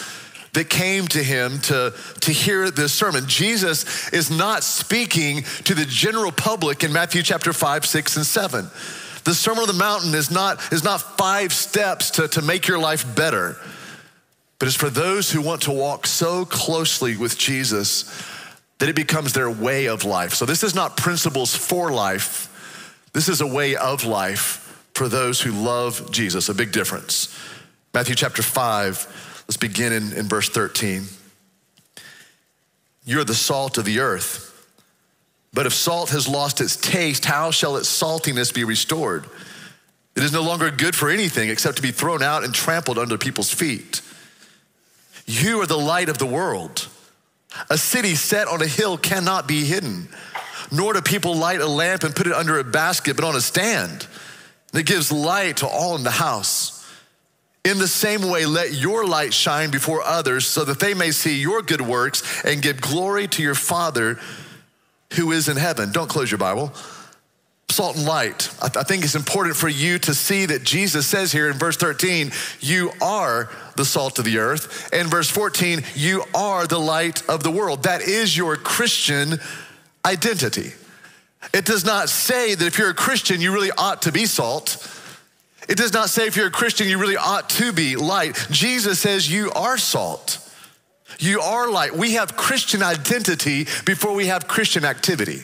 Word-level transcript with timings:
that 0.53 0.69
came 0.69 1.07
to 1.07 1.23
him 1.23 1.57
to, 1.61 1.95
to 2.21 2.31
hear 2.31 2.69
this 2.69 2.93
sermon. 2.93 3.23
Jesus 3.25 4.13
is 4.13 4.29
not 4.29 4.63
speaking 4.63 5.41
to 5.63 5.73
the 5.73 5.85
general 5.85 6.31
public 6.31 6.83
in 6.83 6.93
Matthew 6.93 7.23
chapter 7.23 7.51
5, 7.51 7.87
6, 7.87 8.17
and 8.17 8.25
7. 8.27 8.69
The 9.23 9.33
Sermon 9.33 9.61
on 9.61 9.67
the 9.67 9.73
Mountain 9.73 10.13
is 10.13 10.29
not, 10.29 10.61
is 10.71 10.83
not 10.83 11.01
five 11.17 11.51
steps 11.51 12.11
to, 12.11 12.27
to 12.27 12.43
make 12.43 12.67
your 12.67 12.77
life 12.77 13.15
better, 13.15 13.57
but 14.59 14.67
it's 14.67 14.77
for 14.77 14.91
those 14.91 15.31
who 15.31 15.41
want 15.41 15.63
to 15.63 15.71
walk 15.71 16.05
so 16.05 16.45
closely 16.45 17.17
with 17.17 17.35
Jesus 17.35 18.34
that 18.79 18.89
it 18.89 18.95
becomes 18.95 19.33
their 19.33 19.49
way 19.49 19.87
of 19.87 20.03
life. 20.03 20.33
So 20.33 20.45
this 20.45 20.63
is 20.63 20.75
not 20.75 20.97
principles 20.97 21.55
for 21.55 21.91
life. 21.91 22.51
This 23.13 23.29
is 23.29 23.41
a 23.41 23.47
way 23.47 23.75
of 23.75 24.03
life 24.03 24.61
for 24.93 25.07
those 25.07 25.41
who 25.41 25.51
love 25.51 26.11
Jesus, 26.11 26.49
a 26.49 26.53
big 26.53 26.71
difference. 26.71 27.37
Matthew 27.93 28.15
chapter 28.15 28.41
5, 28.41 29.43
let's 29.47 29.57
begin 29.57 29.93
in, 29.93 30.13
in 30.13 30.27
verse 30.27 30.49
13. 30.49 31.03
You're 33.05 33.23
the 33.23 33.35
salt 33.35 33.77
of 33.77 33.85
the 33.85 33.99
earth. 33.99 34.51
But 35.53 35.65
if 35.65 35.73
salt 35.73 36.09
has 36.09 36.27
lost 36.27 36.59
its 36.59 36.75
taste, 36.75 37.23
how 37.23 37.51
shall 37.51 37.77
its 37.77 37.87
saltiness 37.87 38.53
be 38.53 38.65
restored? 38.65 39.25
It 40.15 40.23
is 40.23 40.33
no 40.33 40.41
longer 40.41 40.71
good 40.71 40.95
for 40.95 41.09
anything 41.09 41.49
except 41.49 41.77
to 41.77 41.81
be 41.81 41.91
thrown 41.91 42.21
out 42.21 42.43
and 42.43 42.53
trampled 42.53 42.97
under 42.97 43.17
people's 43.17 43.53
feet. 43.53 44.01
You 45.25 45.61
are 45.61 45.65
the 45.65 45.77
light 45.77 46.09
of 46.09 46.17
the 46.17 46.25
world. 46.25 46.87
A 47.69 47.77
city 47.77 48.15
set 48.15 48.47
on 48.47 48.61
a 48.61 48.67
hill 48.67 48.97
cannot 48.97 49.47
be 49.47 49.63
hidden, 49.63 50.07
nor 50.71 50.93
do 50.93 51.01
people 51.01 51.35
light 51.35 51.61
a 51.61 51.67
lamp 51.67 52.03
and 52.03 52.15
put 52.15 52.27
it 52.27 52.33
under 52.33 52.59
a 52.59 52.63
basket, 52.63 53.15
but 53.15 53.25
on 53.25 53.35
a 53.35 53.41
stand 53.41 54.07
that 54.71 54.85
gives 54.85 55.11
light 55.11 55.57
to 55.57 55.67
all 55.67 55.95
in 55.95 56.03
the 56.03 56.11
house. 56.11 56.75
In 57.63 57.79
the 57.79 57.87
same 57.87 58.29
way, 58.29 58.45
let 58.45 58.73
your 58.73 59.07
light 59.07 59.33
shine 59.33 59.71
before 59.71 60.03
others 60.03 60.45
so 60.45 60.63
that 60.65 60.79
they 60.79 60.93
may 60.93 61.11
see 61.11 61.39
your 61.39 61.63
good 61.63 61.81
works 61.81 62.45
and 62.45 62.61
give 62.61 62.79
glory 62.79 63.27
to 63.29 63.41
your 63.41 63.55
Father 63.55 64.19
who 65.13 65.31
is 65.31 65.47
in 65.47 65.57
heaven. 65.57 65.91
Don't 65.91 66.09
close 66.09 66.29
your 66.29 66.37
Bible. 66.37 66.71
Salt 67.69 67.95
and 67.95 68.05
light. 68.05 68.53
I, 68.61 68.67
th- 68.67 68.77
I 68.77 68.83
think 68.83 69.03
it's 69.03 69.15
important 69.15 69.55
for 69.55 69.67
you 69.67 69.97
to 69.99 70.13
see 70.13 70.45
that 70.45 70.63
Jesus 70.63 71.07
says 71.07 71.31
here 71.31 71.49
in 71.49 71.57
verse 71.57 71.77
13, 71.77 72.31
you 72.59 72.91
are 73.01 73.49
the 73.75 73.85
salt 73.85 74.19
of 74.19 74.25
the 74.25 74.37
earth. 74.37 74.89
And 74.93 75.09
verse 75.09 75.29
14, 75.29 75.83
you 75.95 76.23
are 76.33 76.67
the 76.67 76.79
light 76.79 77.27
of 77.29 77.43
the 77.43 77.51
world. 77.51 77.83
That 77.83 78.01
is 78.01 78.35
your 78.35 78.55
Christian 78.55 79.39
identity. 80.05 80.73
It 81.53 81.65
does 81.65 81.85
not 81.85 82.09
say 82.09 82.55
that 82.55 82.65
if 82.65 82.77
you're 82.77 82.89
a 82.89 82.95
Christian, 82.95 83.41
you 83.41 83.53
really 83.53 83.71
ought 83.71 84.03
to 84.03 84.11
be 84.11 84.25
salt. 84.25 84.91
It 85.67 85.77
does 85.77 85.93
not 85.93 86.09
say 86.09 86.27
if 86.27 86.35
you're 86.35 86.47
a 86.47 86.51
Christian, 86.51 86.87
you 86.87 86.97
really 86.97 87.17
ought 87.17 87.49
to 87.51 87.71
be 87.73 87.95
light. 87.95 88.47
Jesus 88.51 88.99
says 88.99 89.31
you 89.31 89.51
are 89.51 89.77
salt. 89.77 90.39
You 91.19 91.41
are 91.41 91.69
light. 91.69 91.95
We 91.95 92.13
have 92.13 92.35
Christian 92.35 92.83
identity 92.83 93.67
before 93.85 94.13
we 94.13 94.27
have 94.27 94.47
Christian 94.47 94.85
activity. 94.85 95.43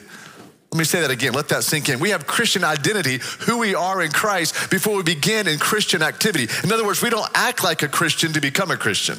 Let 0.72 0.78
me 0.78 0.86
say 0.86 1.02
that 1.02 1.12
again. 1.12 1.34
Let 1.34 1.50
that 1.50 1.66
sink 1.66 1.90
in. 1.90 2.00
We 2.00 2.12
have 2.12 2.26
Christian 2.26 2.64
identity, 2.64 3.20
who 3.42 3.58
we 3.58 3.76
are 3.76 4.02
in 4.02 4.12
Christ, 4.12 4.70
before 4.72 4.96
we 4.96 5.04
begin 5.04 5.48
in 5.48 5.60
Christian 5.60 6.02
activity. 6.02 6.48
In 6.64 6.72
other 6.72 6.86
words, 6.86 7.02
we 7.02 7.10
don't 7.10 7.30
act 7.36 7.62
like 7.62 7.84
a 7.84 7.90
Christian 7.90 8.32
to 8.34 8.42
become 8.42 8.72
a 8.72 8.78
Christian. 8.78 9.18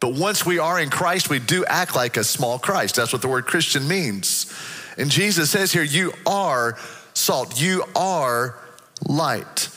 But 0.00 0.14
once 0.14 0.46
we 0.46 0.58
are 0.58 0.80
in 0.80 0.88
Christ, 0.88 1.28
we 1.28 1.38
do 1.38 1.66
act 1.66 1.94
like 1.94 2.16
a 2.16 2.24
small 2.24 2.58
Christ. 2.58 2.94
That's 2.94 3.12
what 3.12 3.20
the 3.20 3.28
word 3.28 3.44
Christian 3.44 3.86
means. 3.86 4.50
And 4.96 5.10
Jesus 5.10 5.50
says 5.50 5.70
here, 5.70 5.82
You 5.82 6.12
are 6.24 6.78
salt, 7.12 7.60
you 7.60 7.84
are 7.94 8.58
light. 9.06 9.68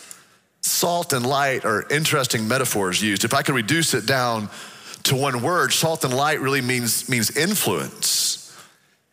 Salt 0.62 1.12
and 1.12 1.26
light 1.26 1.66
are 1.66 1.86
interesting 1.90 2.48
metaphors 2.48 3.02
used. 3.02 3.26
If 3.26 3.34
I 3.34 3.42
could 3.42 3.56
reduce 3.56 3.94
it 3.94 4.06
down 4.06 4.50
to 5.04 5.16
one 5.16 5.42
word, 5.42 5.74
salt 5.74 6.06
and 6.06 6.14
light 6.14 6.40
really 6.40 6.62
means, 6.62 7.10
means 7.10 7.36
influence. 7.36 8.41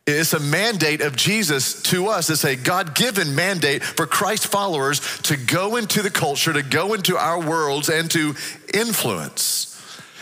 It's 0.08 0.32
a 0.32 0.40
mandate 0.40 1.02
of 1.02 1.16
Jesus 1.16 1.82
to 1.84 2.08
us. 2.08 2.30
It's 2.30 2.44
a 2.44 2.56
God 2.56 2.94
given 2.94 3.34
mandate 3.34 3.82
for 3.82 4.06
Christ 4.06 4.46
followers 4.46 5.00
to 5.22 5.36
go 5.36 5.76
into 5.76 6.00
the 6.00 6.10
culture, 6.10 6.52
to 6.52 6.62
go 6.62 6.94
into 6.94 7.18
our 7.18 7.38
worlds, 7.40 7.90
and 7.90 8.10
to 8.12 8.34
influence. 8.72 9.66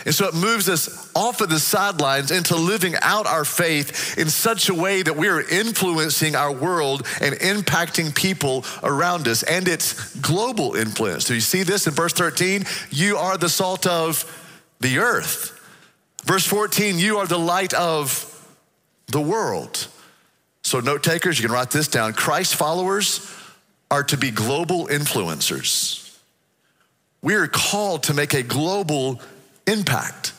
And 0.05 0.13
so 0.13 0.27
it 0.27 0.35
moves 0.35 0.69
us 0.69 1.09
off 1.15 1.41
of 1.41 1.49
the 1.49 1.59
sidelines 1.59 2.31
into 2.31 2.55
living 2.55 2.95
out 3.01 3.27
our 3.27 3.43
faith 3.43 4.17
in 4.17 4.29
such 4.29 4.69
a 4.69 4.73
way 4.73 5.01
that 5.01 5.17
we 5.17 5.27
are 5.27 5.41
influencing 5.41 6.35
our 6.35 6.51
world 6.51 7.05
and 7.19 7.35
impacting 7.35 8.13
people 8.13 8.63
around 8.83 9.27
us. 9.27 9.43
And 9.43 9.67
it's 9.67 10.15
global 10.17 10.75
influence. 10.75 11.25
Do 11.25 11.33
you 11.33 11.41
see 11.41 11.63
this 11.63 11.87
in 11.87 11.93
verse 11.93 12.13
13? 12.13 12.65
You 12.89 13.17
are 13.17 13.37
the 13.37 13.49
salt 13.49 13.85
of 13.87 14.25
the 14.79 14.99
earth. 14.99 15.53
Verse 16.23 16.45
14, 16.45 16.99
you 16.99 17.17
are 17.17 17.27
the 17.27 17.39
light 17.39 17.73
of 17.73 18.33
the 19.07 19.21
world. 19.21 19.87
So, 20.63 20.79
note 20.79 21.03
takers, 21.03 21.39
you 21.39 21.47
can 21.47 21.53
write 21.53 21.71
this 21.71 21.87
down. 21.87 22.13
Christ 22.13 22.55
followers 22.55 23.33
are 23.89 24.03
to 24.03 24.17
be 24.17 24.31
global 24.31 24.87
influencers. 24.87 26.17
We 27.21 27.35
are 27.35 27.47
called 27.47 28.03
to 28.03 28.13
make 28.13 28.33
a 28.33 28.43
global 28.43 29.21
impact. 29.65 30.33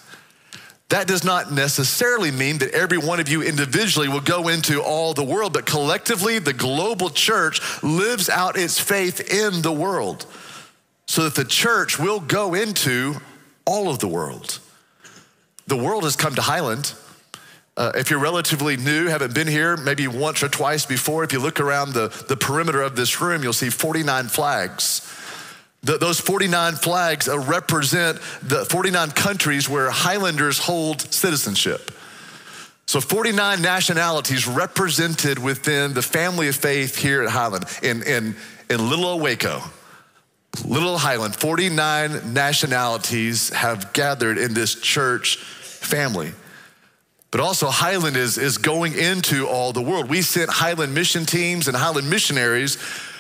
That 0.91 1.07
does 1.07 1.23
not 1.23 1.53
necessarily 1.53 2.31
mean 2.31 2.59
that 2.59 2.73
every 2.73 2.97
one 2.97 3.21
of 3.21 3.29
you 3.29 3.43
individually 3.43 4.09
will 4.09 4.21
go 4.21 4.49
into 4.49 4.83
all 4.83 5.13
the 5.13 5.25
world, 5.25 5.53
but 5.53 5.67
collectively, 5.67 6.39
the 6.39 6.55
global 6.55 7.11
church 7.11 7.61
lives 7.83 8.31
out 8.31 8.57
its 8.57 8.79
faith 8.79 9.33
in 9.33 9.61
the 9.61 9.73
world 9.73 10.25
so 11.07 11.25
that 11.25 11.35
the 11.35 11.45
church 11.45 11.99
will 11.99 12.21
go 12.21 12.55
into 12.55 13.17
all 13.67 13.91
of 13.91 13.99
the 13.99 14.09
world. 14.09 14.61
The 15.67 15.77
world 15.77 16.05
has 16.05 16.17
come 16.17 16.35
to 16.37 16.43
Highland. 16.43 16.95
Uh, 17.79 17.93
if 17.95 18.11
you're 18.11 18.19
relatively 18.19 18.77
new, 18.77 19.07
haven't 19.07 19.33
been 19.33 19.47
here 19.47 19.77
maybe 19.77 20.09
once 20.09 20.43
or 20.43 20.49
twice 20.49 20.85
before, 20.85 21.23
if 21.23 21.33
you 21.33 21.39
look 21.39 21.61
around 21.61 21.93
the, 21.93 22.09
the 22.27 22.37
perimeter 22.37 22.83
of 22.83 22.97
this 22.97 23.21
room, 23.21 23.41
you'll 23.41 23.53
see 23.53 23.71
49 23.71 24.27
flags. 24.27 25.09
The, 25.85 25.97
those 25.97 26.19
49 26.19 26.75
flags 26.75 27.29
uh, 27.29 27.39
represent 27.39 28.19
the 28.43 28.65
49 28.65 29.13
countries 29.13 29.69
where 29.69 29.91
Highlanders 29.91 30.59
hold 30.59 31.03
citizenship. 31.15 31.93
So 32.87 33.01
49 33.01 33.63
nationalities 33.63 34.49
represented 34.49 35.39
within 35.39 35.95
the 35.95 36.03
family 36.03 36.49
of 36.49 36.57
faith 36.57 36.97
here 36.97 37.23
at 37.23 37.29
Highland 37.29 37.67
in, 37.85 38.03
in, 38.03 38.35
in 38.69 38.91
Little 38.91 39.21
Waco. 39.21 39.63
Little 40.65 40.99
Highland, 40.99 41.37
49 41.37 42.33
nationalities 42.33 43.51
have 43.51 43.93
gathered 43.93 44.37
in 44.37 44.53
this 44.53 44.75
church 44.75 45.37
family. 45.37 46.33
But 47.31 47.41
also, 47.41 47.69
Highland 47.69 48.17
is, 48.17 48.39
is 48.39 48.57
going 48.57 48.95
into 48.95 49.47
all 49.47 49.73
the 49.73 49.83
world. 49.83 50.09
We 50.09 50.23
sent 50.23 50.49
Highland 50.49 50.95
mission 50.95 51.27
teams 51.27 51.69
and 51.69 51.77
Highland 51.77 52.09
missionaries 52.09 52.79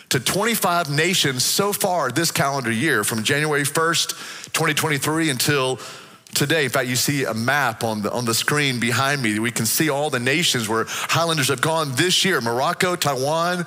to 0.08 0.18
25 0.18 0.90
nations 0.90 1.44
so 1.44 1.72
far 1.74 2.10
this 2.10 2.30
calendar 2.30 2.72
year, 2.72 3.04
from 3.04 3.22
January 3.22 3.64
1st, 3.64 4.08
2023 4.52 5.28
until 5.28 5.78
today. 6.34 6.64
In 6.64 6.70
fact, 6.70 6.88
you 6.88 6.96
see 6.96 7.24
a 7.24 7.34
map 7.34 7.84
on 7.84 8.00
the, 8.00 8.10
on 8.10 8.24
the 8.24 8.32
screen 8.32 8.80
behind 8.80 9.22
me. 9.22 9.38
We 9.38 9.50
can 9.50 9.66
see 9.66 9.90
all 9.90 10.08
the 10.08 10.20
nations 10.20 10.68
where 10.68 10.86
Highlanders 10.88 11.48
have 11.48 11.60
gone 11.60 11.92
this 11.94 12.24
year 12.24 12.40
Morocco, 12.40 12.96
Taiwan, 12.96 13.66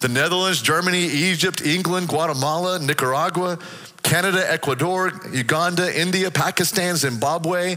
the 0.00 0.08
Netherlands, 0.08 0.62
Germany, 0.62 1.04
Egypt, 1.04 1.60
England, 1.60 2.08
Guatemala, 2.08 2.78
Nicaragua, 2.78 3.58
Canada, 4.02 4.50
Ecuador, 4.50 5.12
Uganda, 5.30 5.98
India, 5.98 6.30
Pakistan, 6.30 6.96
Zimbabwe. 6.96 7.76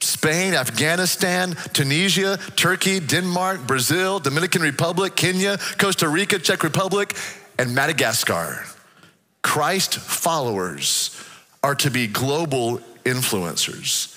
Spain, 0.00 0.54
Afghanistan, 0.54 1.54
Tunisia, 1.72 2.38
Turkey, 2.56 3.00
Denmark, 3.00 3.66
Brazil, 3.66 4.18
Dominican 4.18 4.62
Republic, 4.62 5.16
Kenya, 5.16 5.58
Costa 5.78 6.08
Rica, 6.08 6.38
Czech 6.38 6.62
Republic, 6.62 7.16
and 7.58 7.74
Madagascar. 7.74 8.64
Christ 9.42 9.94
followers 9.94 11.18
are 11.62 11.74
to 11.76 11.90
be 11.90 12.06
global 12.06 12.80
influencers. 13.04 14.12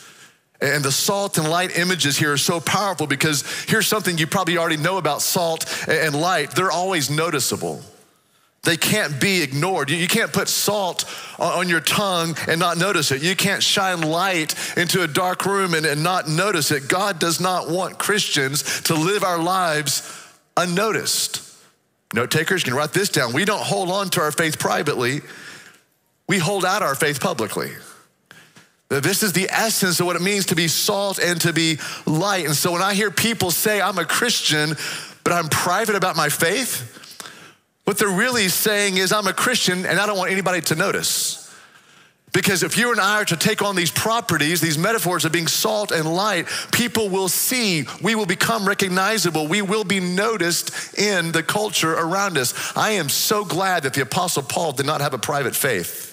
And 0.62 0.84
the 0.84 0.92
salt 0.92 1.38
and 1.38 1.50
light 1.50 1.78
images 1.78 2.18
here 2.18 2.34
are 2.34 2.38
so 2.38 2.60
powerful 2.60 3.08
because 3.08 3.44
here's 3.68 3.88
something 3.88 4.18
you 4.18 4.28
probably 4.28 4.58
already 4.58 4.78
know 4.78 4.98
about 4.98 5.22
salt 5.22 5.66
and 5.88 6.14
light. 6.14 6.52
They're 6.52 6.72
always 6.72 7.10
noticeable. 7.10 7.82
They 8.70 8.78
can't 8.78 9.20
be 9.20 9.42
ignored. 9.42 9.90
You 9.90 10.08
can't 10.08 10.32
put 10.32 10.48
salt 10.48 11.04
on 11.40 11.70
your 11.70 11.80
tongue 11.80 12.38
and 12.48 12.60
not 12.60 12.78
notice 12.78 13.10
it. 13.10 13.24
You 13.24 13.36
can't 13.36 13.64
shine 13.64 14.02
light 14.02 14.54
into 14.78 15.02
a 15.02 15.08
dark 15.08 15.48
room 15.48 15.74
and, 15.74 15.88
and 15.88 16.04
not 16.04 16.30
notice 16.30 16.70
it. 16.70 16.88
God 16.88 17.18
does 17.18 17.40
not 17.40 17.68
want 17.68 17.98
Christians 17.98 18.82
to 18.82 18.94
live 18.94 19.24
our 19.24 19.40
lives 19.40 20.04
unnoticed. 20.56 21.42
Note 22.14 22.30
takers, 22.30 22.62
you 22.62 22.66
can 22.66 22.76
write 22.76 22.94
this 22.94 23.10
down. 23.10 23.34
We 23.34 23.44
don't 23.44 23.64
hold 23.64 23.90
on 23.90 24.10
to 24.12 24.22
our 24.22 24.32
faith 24.32 24.60
privately, 24.60 25.22
we 26.28 26.38
hold 26.38 26.64
out 26.64 26.84
our 26.84 26.94
faith 26.94 27.20
publicly. 27.20 27.72
This 28.90 29.24
is 29.24 29.34
the 29.34 29.50
essence 29.50 30.00
of 30.00 30.06
what 30.06 30.16
it 30.16 30.22
means 30.22 30.46
to 30.46 30.56
be 30.56 30.68
salt 30.68 31.18
and 31.18 31.42
to 31.42 31.54
be 31.54 31.80
light. 32.06 32.46
And 32.46 32.54
so 32.54 32.72
when 32.74 32.84
I 32.84 32.94
hear 32.94 33.10
people 33.10 33.50
say, 33.50 33.82
I'm 33.82 33.98
a 33.98 34.06
Christian, 34.06 34.78
but 35.24 35.34
I'm 35.34 35.50
private 35.50 35.96
about 35.96 36.16
my 36.16 36.30
faith, 36.30 36.98
what 37.90 37.98
they're 37.98 38.08
really 38.08 38.50
saying 38.50 38.98
is, 38.98 39.12
I'm 39.12 39.26
a 39.26 39.34
Christian 39.34 39.84
and 39.84 40.00
I 40.00 40.06
don't 40.06 40.16
want 40.16 40.32
anybody 40.32 40.62
to 40.62 40.76
notice. 40.76 41.52
Because 42.32 42.62
if 42.62 42.78
you 42.78 42.92
and 42.92 43.02
I 43.02 43.22
are 43.22 43.26
to 43.26 43.36
take 43.36 43.64
on 43.64 43.76
these 43.76 43.90
properties, 43.90 44.62
these 44.62 44.78
metaphors 44.78 45.26
of 45.26 45.32
being 45.32 45.48
salt 45.48 45.92
and 45.92 46.08
light, 46.08 46.46
people 46.72 47.10
will 47.10 47.30
see, 47.30 47.88
we 48.04 48.14
will 48.14 48.28
become 48.28 48.68
recognizable, 48.68 49.48
we 49.48 49.64
will 49.64 49.84
be 49.84 50.00
noticed 50.00 51.00
in 51.00 51.32
the 51.32 51.42
culture 51.42 51.94
around 51.94 52.38
us. 52.38 52.54
I 52.78 52.92
am 52.92 53.10
so 53.10 53.44
glad 53.44 53.82
that 53.82 53.96
the 53.96 54.02
Apostle 54.02 54.44
Paul 54.44 54.74
did 54.74 54.86
not 54.86 55.02
have 55.02 55.16
a 55.16 55.18
private 55.18 55.56
faith. 55.56 56.09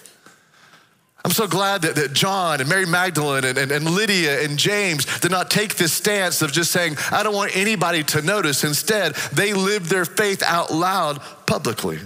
I'm 1.26 1.32
so 1.32 1.48
glad 1.48 1.82
that, 1.82 1.96
that 1.96 2.12
John 2.12 2.60
and 2.60 2.68
Mary 2.68 2.86
Magdalene 2.86 3.44
and, 3.44 3.58
and, 3.58 3.72
and 3.72 3.84
Lydia 3.84 4.44
and 4.44 4.56
James 4.56 5.06
did 5.18 5.32
not 5.32 5.50
take 5.50 5.74
this 5.74 5.92
stance 5.92 6.40
of 6.40 6.52
just 6.52 6.70
saying, 6.70 6.98
I 7.10 7.24
don't 7.24 7.34
want 7.34 7.56
anybody 7.56 8.04
to 8.04 8.22
notice. 8.22 8.62
Instead, 8.62 9.16
they 9.32 9.52
lived 9.52 9.86
their 9.86 10.04
faith 10.04 10.40
out 10.44 10.72
loud 10.72 11.20
publicly. 11.44 11.98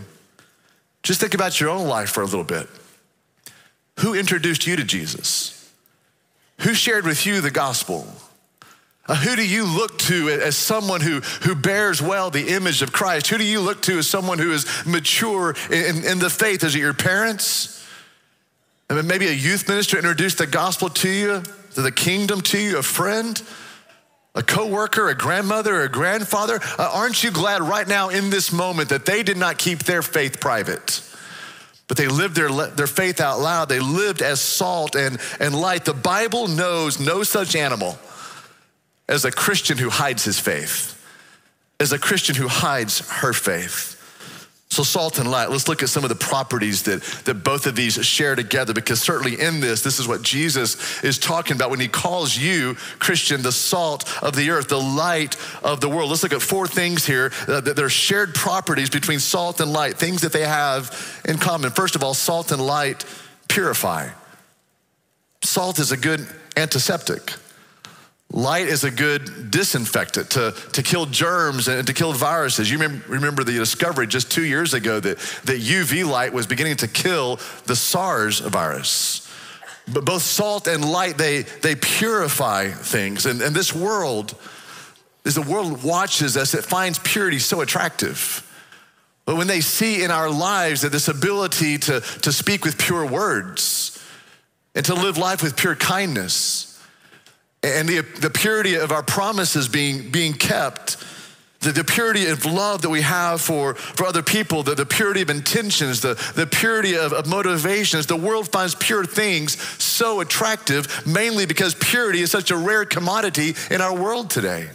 Just 1.03 1.21
think 1.21 1.35
about 1.35 1.61
your 1.61 1.69
own 1.69 1.87
life 1.87 2.09
for 2.09 2.23
a 2.23 2.25
little 2.25 2.45
bit. 2.45 2.67
Who 3.99 4.15
introduced 4.15 4.67
you 4.67 4.75
to 4.77 4.85
Jesus? 4.85 5.71
Who 6.61 6.73
shared 6.73 7.05
with 7.05 7.27
you 7.27 7.43
the 7.43 7.51
gospel? 7.51 8.07
Uh, 9.07 9.17
who 9.17 9.37
do 9.37 9.47
you 9.47 9.67
look 9.67 9.99
to 9.99 10.31
as 10.31 10.57
someone 10.57 11.03
who, 11.03 11.21
who 11.43 11.55
bears 11.55 12.01
well 12.01 12.31
the 12.31 12.55
image 12.55 12.81
of 12.81 12.91
Christ? 12.91 13.27
Who 13.27 13.37
do 13.37 13.45
you 13.45 13.61
look 13.61 13.83
to 13.83 13.99
as 13.99 14.09
someone 14.09 14.39
who 14.39 14.53
is 14.53 14.65
mature 14.87 15.55
in, 15.71 16.07
in 16.07 16.19
the 16.21 16.31
faith? 16.31 16.65
Is 16.65 16.75
it 16.75 16.79
your 16.79 16.95
parents? 16.95 17.77
Mean, 18.95 19.07
maybe 19.07 19.29
a 19.29 19.33
youth 19.33 19.69
minister 19.69 19.97
introduced 19.97 20.39
the 20.39 20.47
gospel 20.47 20.89
to 20.91 21.09
you, 21.09 21.43
to 21.75 21.83
the 21.83 21.93
kingdom 21.93 22.41
to 22.43 22.59
you, 22.59 22.79
a 22.79 22.83
friend, 22.83 23.41
a 24.35 24.43
coworker, 24.43 25.09
a 25.09 25.15
grandmother, 25.15 25.83
a 25.83 25.89
grandfather. 25.89 26.61
Uh, 26.79 26.91
aren't 26.93 27.23
you 27.23 27.31
glad 27.31 27.63
right 27.63 27.87
now 27.87 28.09
in 28.09 28.31
this 28.31 28.53
moment 28.53 28.89
that 28.89 29.07
they 29.07 29.23
did 29.23 29.37
not 29.37 29.59
keep 29.59 29.85
their 29.85 30.03
faith 30.03 30.41
private? 30.41 31.03
But 31.87 31.97
they 31.97 32.09
lived 32.09 32.37
their, 32.37 32.51
their 32.51 32.87
faith 32.87 33.21
out 33.21 33.41
loud. 33.41 33.69
They 33.69 33.81
lived 33.81 34.23
as 34.23 34.41
salt 34.41 34.95
and, 34.95 35.19
and 35.41 35.55
light. 35.55 35.85
The 35.85 35.93
Bible 35.93 36.47
knows 36.47 37.01
no 37.01 37.23
such 37.23 37.57
animal 37.57 37.99
as 39.09 39.25
a 39.25 39.33
Christian 39.33 39.77
who 39.77 39.91
hides 39.91 40.25
his 40.25 40.39
faith, 40.39 40.97
as 41.81 41.93
a 41.93 41.99
Christian 41.99 42.37
who 42.37 42.47
hides 42.47 43.09
her 43.09 43.33
faith. 43.33 44.00
So, 44.71 44.85
salt 44.85 45.19
and 45.19 45.29
light, 45.29 45.51
let's 45.51 45.67
look 45.67 45.83
at 45.83 45.89
some 45.89 46.05
of 46.05 46.11
the 46.11 46.15
properties 46.15 46.85
that, 46.85 47.03
that 47.25 47.43
both 47.43 47.67
of 47.67 47.75
these 47.75 47.95
share 48.07 48.37
together 48.37 48.73
because 48.73 49.03
certainly 49.03 49.41
in 49.41 49.59
this, 49.59 49.83
this 49.83 49.99
is 49.99 50.07
what 50.07 50.23
Jesus 50.23 51.03
is 51.03 51.19
talking 51.19 51.57
about 51.57 51.71
when 51.71 51.81
he 51.81 51.89
calls 51.89 52.39
you, 52.39 52.75
Christian, 53.01 53.43
the 53.43 53.51
salt 53.51 54.09
of 54.23 54.37
the 54.37 54.51
earth, 54.51 54.69
the 54.69 54.81
light 54.81 55.37
of 55.65 55.81
the 55.81 55.89
world. 55.89 56.09
Let's 56.09 56.23
look 56.23 56.33
at 56.33 56.41
four 56.41 56.69
things 56.69 57.05
here 57.05 57.33
uh, 57.49 57.61
that 57.63 57.81
are 57.81 57.89
shared 57.89 58.33
properties 58.33 58.91
between 58.91 59.19
salt 59.19 59.61
and 59.61 59.73
light, 59.73 59.99
things 59.99 60.21
that 60.21 60.33
they 60.33 60.47
have 60.47 61.21
in 61.25 61.39
common. 61.39 61.71
First 61.71 61.97
of 61.97 62.05
all, 62.05 62.15
salt 62.15 62.53
and 62.53 62.65
light 62.65 63.05
purify. 63.49 64.11
Salt 65.43 65.81
is 65.81 65.91
a 65.91 65.97
good 65.97 66.25
antiseptic. 66.57 67.33
Light 68.33 68.69
is 68.69 68.85
a 68.85 68.93
good 68.93 69.51
disinfectant 69.51 70.31
to, 70.31 70.55
to 70.73 70.83
kill 70.85 71.07
germs 71.07 71.67
and 71.67 71.85
to 71.87 71.93
kill 71.93 72.13
viruses. 72.13 72.71
You 72.71 72.79
remember, 72.79 73.43
the 73.43 73.53
discovery 73.53 74.07
just 74.07 74.31
two 74.31 74.45
years 74.45 74.73
ago 74.73 75.01
that, 75.01 75.19
that 75.45 75.61
UV 75.61 76.09
light 76.09 76.33
was 76.33 76.47
beginning 76.47 76.77
to 76.77 76.89
kill 76.89 77.41
the 77.67 77.75
SARS 77.75 78.39
virus. 78.39 79.29
But 79.93 80.05
both 80.05 80.23
salt 80.23 80.69
and 80.69 80.85
light, 80.85 81.19
they, 81.19 81.43
they 81.43 81.75
purify 81.75 82.69
things. 82.69 83.27
And, 83.27 83.43
and 83.43 83.55
this 83.55 83.75
world, 83.75 84.37
as 85.25 85.35
the 85.35 85.43
world 85.43 85.83
watches 85.83 86.37
us, 86.37 86.55
it 86.55 86.65
finds 86.65 87.01
purity 87.01 87.41
so 87.41 87.63
attractive. 87.63 88.47
But 89.25 89.37
when 89.37 89.49
they 89.49 89.61
see 89.61 90.05
in 90.05 90.13
our 90.13 90.31
lives 90.31 90.83
that 90.83 90.93
this 90.93 91.09
ability 91.09 91.79
to, 91.79 92.01
to 92.01 92.33
speak 92.33 92.65
with 92.65 92.79
pure 92.79 93.05
words 93.05 94.01
and 94.77 94.85
to 94.87 94.95
live 94.95 95.19
life 95.19 95.43
with 95.43 95.57
pure 95.57 95.75
kindness, 95.75 96.70
and 97.63 97.89
the, 97.89 98.01
the 98.21 98.31
purity 98.31 98.75
of 98.75 98.91
our 98.91 99.03
promises 99.03 99.69
being, 99.69 100.11
being 100.11 100.33
kept, 100.33 100.97
the, 101.61 101.73
the 101.73 101.85
purity 101.85 102.27
of 102.27 102.47
love 102.47 102.81
that 102.83 102.89
we 102.89 103.03
have 103.03 103.41
for, 103.41 103.75
for 103.75 104.07
other 104.07 104.23
people, 104.23 104.63
the, 104.63 104.75
the 104.75 104.87
purity 104.87 105.21
of 105.21 105.29
intentions, 105.29 106.01
the, 106.01 106.15
the 106.35 106.47
purity 106.47 106.97
of, 106.97 107.13
of 107.13 107.27
motivations. 107.27 108.07
The 108.07 108.17
world 108.17 108.51
finds 108.51 108.75
pure 108.75 109.05
things 109.05 109.61
so 109.83 110.21
attractive, 110.21 111.07
mainly 111.07 111.45
because 111.45 111.75
purity 111.75 112.23
is 112.23 112.31
such 112.31 112.51
a 112.51 112.57
rare 112.57 112.87
commodity 112.87 113.55
in 113.71 113.83
our 113.83 113.95
world 113.95 114.31
today. 114.31 114.71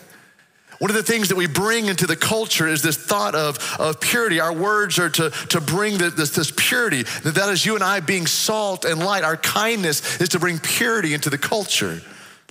One 0.78 0.92
of 0.92 0.96
the 0.96 1.04
things 1.04 1.30
that 1.30 1.38
we 1.38 1.48
bring 1.48 1.86
into 1.88 2.06
the 2.06 2.18
culture 2.18 2.68
is 2.68 2.84
this 2.84 2.98
thought 2.98 3.34
of, 3.34 3.58
of 3.80 4.00
purity. 4.00 4.40
Our 4.40 4.54
words 4.54 5.00
are 5.00 5.10
to, 5.10 5.30
to 5.30 5.62
bring 5.62 5.98
the, 5.98 6.10
this, 6.10 6.32
this 6.32 6.52
purity. 6.56 7.04
That, 7.04 7.36
that 7.36 7.50
is 7.50 7.66
you 7.66 7.76
and 7.76 7.84
I 7.84 8.02
being 8.02 8.28
salt 8.28 8.86
and 8.86 9.00
light. 9.00 9.24
Our 9.24 9.38
kindness 9.38 10.20
is 10.22 10.30
to 10.30 10.40
bring 10.40 10.60
purity 10.60 11.14
into 11.14 11.30
the 11.30 11.38
culture. 11.38 12.02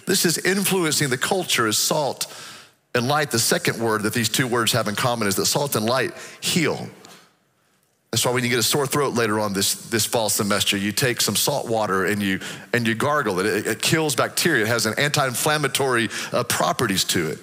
This 0.07 0.25
is 0.25 0.39
influencing 0.39 1.11
the 1.11 1.19
culture 1.19 1.67
as 1.67 1.79
salt 1.79 2.33
and 2.95 3.09
light. 3.09 3.31
The 3.31 3.39
second 3.39 3.81
word 3.81 4.03
that 4.03 4.15
these 4.15 4.29
two 4.29 4.47
words 4.47 4.73
have 4.73 4.89
in 4.89 4.95
common 4.95 5.29
is 5.29 5.37
that 5.37 5.47
salt 5.47 5.77
and 5.77 5.87
light 5.87 6.13
heal. 6.41 6.89
That's 8.11 8.25
why 8.25 8.31
when 8.31 8.45
you 8.45 8.51
get 8.51 8.61
a 8.61 8.63
sore 8.63 8.87
throat 8.87 9.15
later 9.15 9.41
on 9.41 9.55
this, 9.55 9.75
this 9.91 10.07
fall 10.07 10.29
semester, 10.29 10.77
you 10.77 10.93
take 10.93 11.21
some 11.21 11.35
salt 11.35 11.67
water 11.67 12.05
and 12.05 12.23
you, 12.23 12.39
and 12.73 12.87
you 12.87 12.95
gargle 12.95 13.41
it. 13.41 13.47
It, 13.47 13.67
it 13.67 13.83
kills 13.83 14.15
bacteria. 14.15 14.63
It 14.63 14.69
has 14.69 14.87
an 14.87 14.95
anti-inflammatory 14.99 16.11
uh, 16.33 16.45
properties 16.45 17.03
to 17.07 17.31
it. 17.31 17.39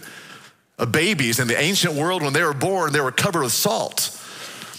Uh, 0.80 0.86
babies 0.86 1.40
in 1.40 1.50
the 1.50 1.60
ancient 1.60 1.94
world, 1.96 2.24
when 2.24 2.32
they 2.32 2.42
were 2.42 2.54
born, 2.54 2.94
they 2.94 3.02
were 3.02 3.12
covered 3.12 3.44
with 3.44 3.52
salt. 3.52 4.18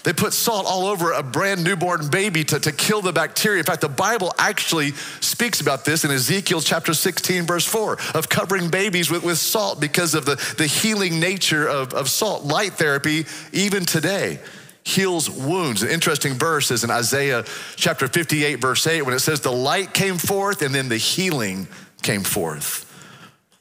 They 0.05 0.13
put 0.13 0.33
salt 0.33 0.67
all 0.67 0.87
over 0.87 1.13
a 1.13 1.23
brand 1.23 1.63
newborn 1.63 2.09
baby 2.09 2.45
to, 2.45 2.59
to 2.61 2.73
kill 2.73 3.03
the 3.03 3.13
bacteria. 3.13 3.61
In 3.61 3.65
fact, 3.65 3.83
the 3.83 3.89
Bible 3.89 4.33
actually 4.39 4.93
speaks 5.21 5.61
about 5.61 5.85
this 5.85 6.05
in 6.05 6.11
Ezekiel 6.11 6.61
chapter 6.61 6.93
16, 6.93 7.45
verse 7.45 7.67
4, 7.67 7.99
of 8.15 8.29
covering 8.29 8.69
babies 8.69 9.11
with, 9.11 9.23
with 9.23 9.39
salt 9.39 9.81
because 9.81 10.15
of 10.15 10.25
the, 10.25 10.37
the 10.59 10.67
healing 10.67 11.21
nature 11.21 11.69
of, 11.69 11.95
of 11.95 12.09
salt. 12.09 12.45
Light 12.45 12.73
therapy, 12.73 13.27
even 13.53 13.85
today, 13.85 14.41
heals 14.85 15.31
wounds. 15.31 15.83
An 15.83 15.89
interesting 15.89 16.35
verse 16.35 16.71
is 16.71 16.83
in 16.83 16.91
Isaiah 16.91 17.45
chapter 17.77 18.09
58, 18.09 18.57
verse 18.57 18.87
8, 18.87 19.03
when 19.03 19.15
it 19.15 19.21
says, 19.21 19.41
The 19.41 19.53
light 19.53 19.95
came 19.95 20.19
forth 20.19 20.63
and 20.63 20.75
then 20.75 20.89
the 20.89 20.97
healing 20.97 21.69
came 22.03 22.23
forth. 22.23 22.92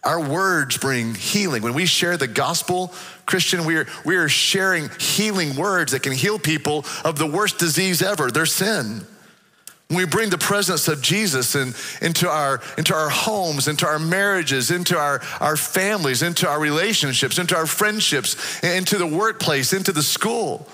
Our 0.04 0.20
words 0.20 0.78
bring 0.78 1.14
healing. 1.14 1.62
When 1.62 1.76
we 1.76 1.86
share 1.86 2.18
the 2.18 2.28
gospel, 2.28 2.92
Christian, 3.28 3.66
we 3.66 3.78
are, 3.78 3.88
we 4.04 4.16
are 4.16 4.30
sharing 4.30 4.90
healing 5.00 5.56
words 5.56 5.92
that 5.92 6.02
can 6.02 6.14
heal 6.14 6.40
people 6.40 6.86
of 7.04 7.20
the 7.20 7.28
worst 7.28 7.60
disease 7.60 8.02
ever, 8.02 8.32
their 8.32 8.48
sin. 8.48 9.06
When 9.90 9.98
we 9.98 10.06
bring 10.06 10.30
the 10.30 10.38
presence 10.38 10.88
of 10.88 11.02
Jesus 11.02 11.54
in, 11.54 11.74
into, 12.02 12.30
our, 12.30 12.62
into 12.78 12.96
our 12.96 13.10
homes, 13.10 13.68
into 13.68 13.86
our 13.86 14.00
marriages, 14.00 14.72
into 14.72 14.98
our, 14.98 15.22
our 15.40 15.58
families, 15.58 16.24
into 16.24 16.48
our 16.48 16.60
relationships, 16.60 17.38
into 17.38 17.56
our 17.56 17.68
friendships, 17.68 18.64
into 18.64 18.98
the 18.98 19.06
workplace, 19.06 19.74
into 19.74 19.92
the 19.92 20.02
school. 20.02 20.68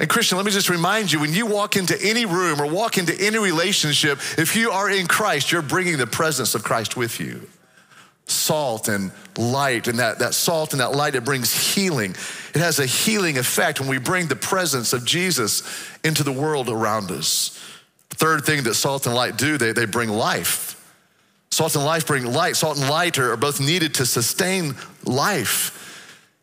And 0.00 0.08
Christian, 0.08 0.36
let 0.36 0.46
me 0.46 0.52
just 0.52 0.70
remind 0.70 1.12
you 1.12 1.20
when 1.20 1.32
you 1.32 1.46
walk 1.46 1.76
into 1.76 2.00
any 2.02 2.24
room 2.24 2.60
or 2.60 2.66
walk 2.66 2.98
into 2.98 3.14
any 3.20 3.38
relationship, 3.38 4.18
if 4.38 4.56
you 4.56 4.70
are 4.70 4.90
in 4.90 5.06
Christ, 5.06 5.52
you're 5.52 5.62
bringing 5.62 5.98
the 5.98 6.06
presence 6.06 6.54
of 6.54 6.64
Christ 6.64 6.96
with 6.96 7.20
you. 7.20 7.46
Salt 8.30 8.88
and 8.88 9.10
light, 9.36 9.88
and 9.88 9.98
that, 9.98 10.18
that 10.18 10.34
salt 10.34 10.72
and 10.72 10.80
that 10.80 10.92
light, 10.92 11.14
it 11.14 11.24
brings 11.24 11.74
healing. 11.74 12.10
It 12.54 12.60
has 12.60 12.78
a 12.78 12.86
healing 12.86 13.38
effect 13.38 13.80
when 13.80 13.88
we 13.88 13.98
bring 13.98 14.26
the 14.26 14.36
presence 14.36 14.92
of 14.92 15.04
Jesus 15.04 15.62
into 16.04 16.22
the 16.22 16.32
world 16.32 16.68
around 16.68 17.10
us. 17.10 17.58
Third 18.10 18.44
thing 18.44 18.64
that 18.64 18.74
salt 18.74 19.06
and 19.06 19.14
light 19.14 19.36
do, 19.36 19.58
they, 19.58 19.72
they 19.72 19.86
bring 19.86 20.08
life. 20.08 20.74
Salt 21.50 21.74
and 21.76 21.84
life 21.84 22.06
bring 22.06 22.24
light. 22.24 22.56
Salt 22.56 22.78
and 22.78 22.88
light 22.88 23.18
are, 23.18 23.32
are 23.32 23.36
both 23.36 23.60
needed 23.60 23.94
to 23.94 24.06
sustain 24.06 24.74
life. 25.04 25.74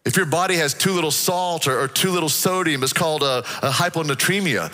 If 0.05 0.17
your 0.17 0.25
body 0.25 0.55
has 0.55 0.73
too 0.73 0.91
little 0.91 1.11
salt 1.11 1.67
or, 1.67 1.79
or 1.79 1.87
too 1.87 2.11
little 2.11 2.29
sodium, 2.29 2.83
it's 2.83 2.93
called 2.93 3.23
a, 3.23 3.39
a 3.39 3.69
hyponatremia 3.69 4.71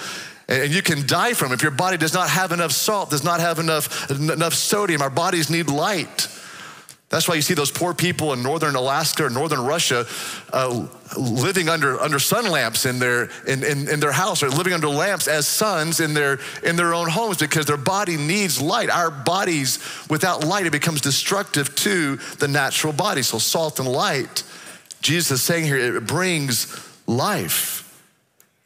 and 0.52 0.74
you 0.74 0.82
can 0.82 1.08
die 1.08 1.34
from 1.34 1.52
it. 1.52 1.56
If 1.56 1.62
your 1.62 1.72
body 1.72 1.98
does 1.98 2.14
not 2.14 2.30
have 2.30 2.52
enough 2.52 2.74
salt, 2.74 3.10
does 3.10 3.24
not 3.24 3.40
have 3.40 3.58
enough, 3.60 4.12
enough 4.12 4.54
sodium, 4.54 5.02
our 5.02 5.10
bodies 5.10 5.50
need 5.50 5.70
light. 5.70 6.28
That's 7.12 7.28
why 7.28 7.36
you 7.36 7.42
see 7.42 7.54
those 7.54 7.72
poor 7.72 7.94
people 7.94 8.34
in 8.34 8.42
northern 8.42 8.76
Alaska 8.76 9.26
or 9.26 9.30
northern 9.30 9.64
Russia 9.64 10.06
uh, 10.52 10.88
living 11.18 11.70
under, 11.70 12.00
under 12.00 12.18
sun 12.20 12.50
lamps 12.50 12.86
in 12.86 13.00
their, 13.00 13.30
in, 13.46 13.64
in, 13.64 13.90
in, 13.90 14.00
their 14.00 14.14
house 14.14 14.42
or 14.42 14.50
living 14.50 14.74
under 14.74 14.88
lamps 14.88 15.28
as 15.28 15.46
suns 15.46 16.00
in 16.00 16.14
their, 16.14 16.40
in 16.64 16.78
their 16.78 16.94
own 16.94 17.10
homes 17.10 17.38
because 17.38 17.66
their 17.66 17.78
body 17.78 18.16
needs 18.16 18.62
light. 18.62 18.90
Our 18.90 19.12
bodies, 19.12 19.80
without 20.10 20.46
light, 20.46 20.66
it 20.66 20.72
becomes 20.72 21.02
destructive 21.02 21.76
to 21.76 22.16
the 22.40 22.48
natural 22.48 22.94
body. 22.94 23.22
So, 23.22 23.38
salt 23.38 23.80
and 23.80 23.88
light 23.88 24.44
Jesus 25.02 25.32
is 25.32 25.44
saying 25.44 25.66
here, 25.66 25.98
it 25.98 26.06
brings 26.06 26.68
life. 27.08 27.80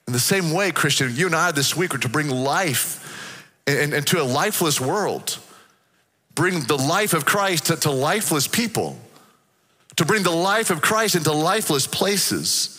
In 0.08 0.14
the 0.14 0.20
same 0.20 0.52
way, 0.52 0.72
Christian, 0.72 1.16
you 1.16 1.26
and 1.26 1.36
I 1.36 1.52
this 1.52 1.76
week 1.76 1.96
are 1.96 2.00
to 2.00 2.10
bring 2.10 2.30
life 2.30 3.02
into 3.66 4.22
a 4.22 4.24
lifeless 4.24 4.80
world, 4.80 5.40
bring 6.36 6.62
the 6.66 6.78
life 6.78 7.14
of 7.14 7.26
Christ 7.26 7.68
to, 7.68 7.78
to 7.78 7.92
lifeless 7.92 8.48
people, 8.48 9.00
to 9.96 10.06
bring 10.06 10.24
the 10.24 10.32
life 10.32 10.70
of 10.70 10.82
Christ 10.82 11.16
into 11.16 11.32
lifeless 11.32 11.88
places. 11.88 12.72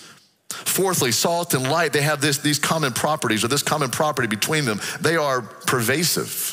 Fourthly, 0.49 1.11
salt 1.11 1.55
and 1.55 1.65
light, 1.65 1.93
they 1.93 2.03
have 2.03 2.21
this, 2.21 2.39
these 2.39 2.59
common 2.59 2.93
properties 2.93 3.43
or 3.43 3.49
this 3.49 3.63
common 3.63 3.91
property 3.91 4.29
between 4.29 4.65
them. 4.65 4.81
They 5.01 5.17
are 5.17 5.43
pervasive. 5.43 6.53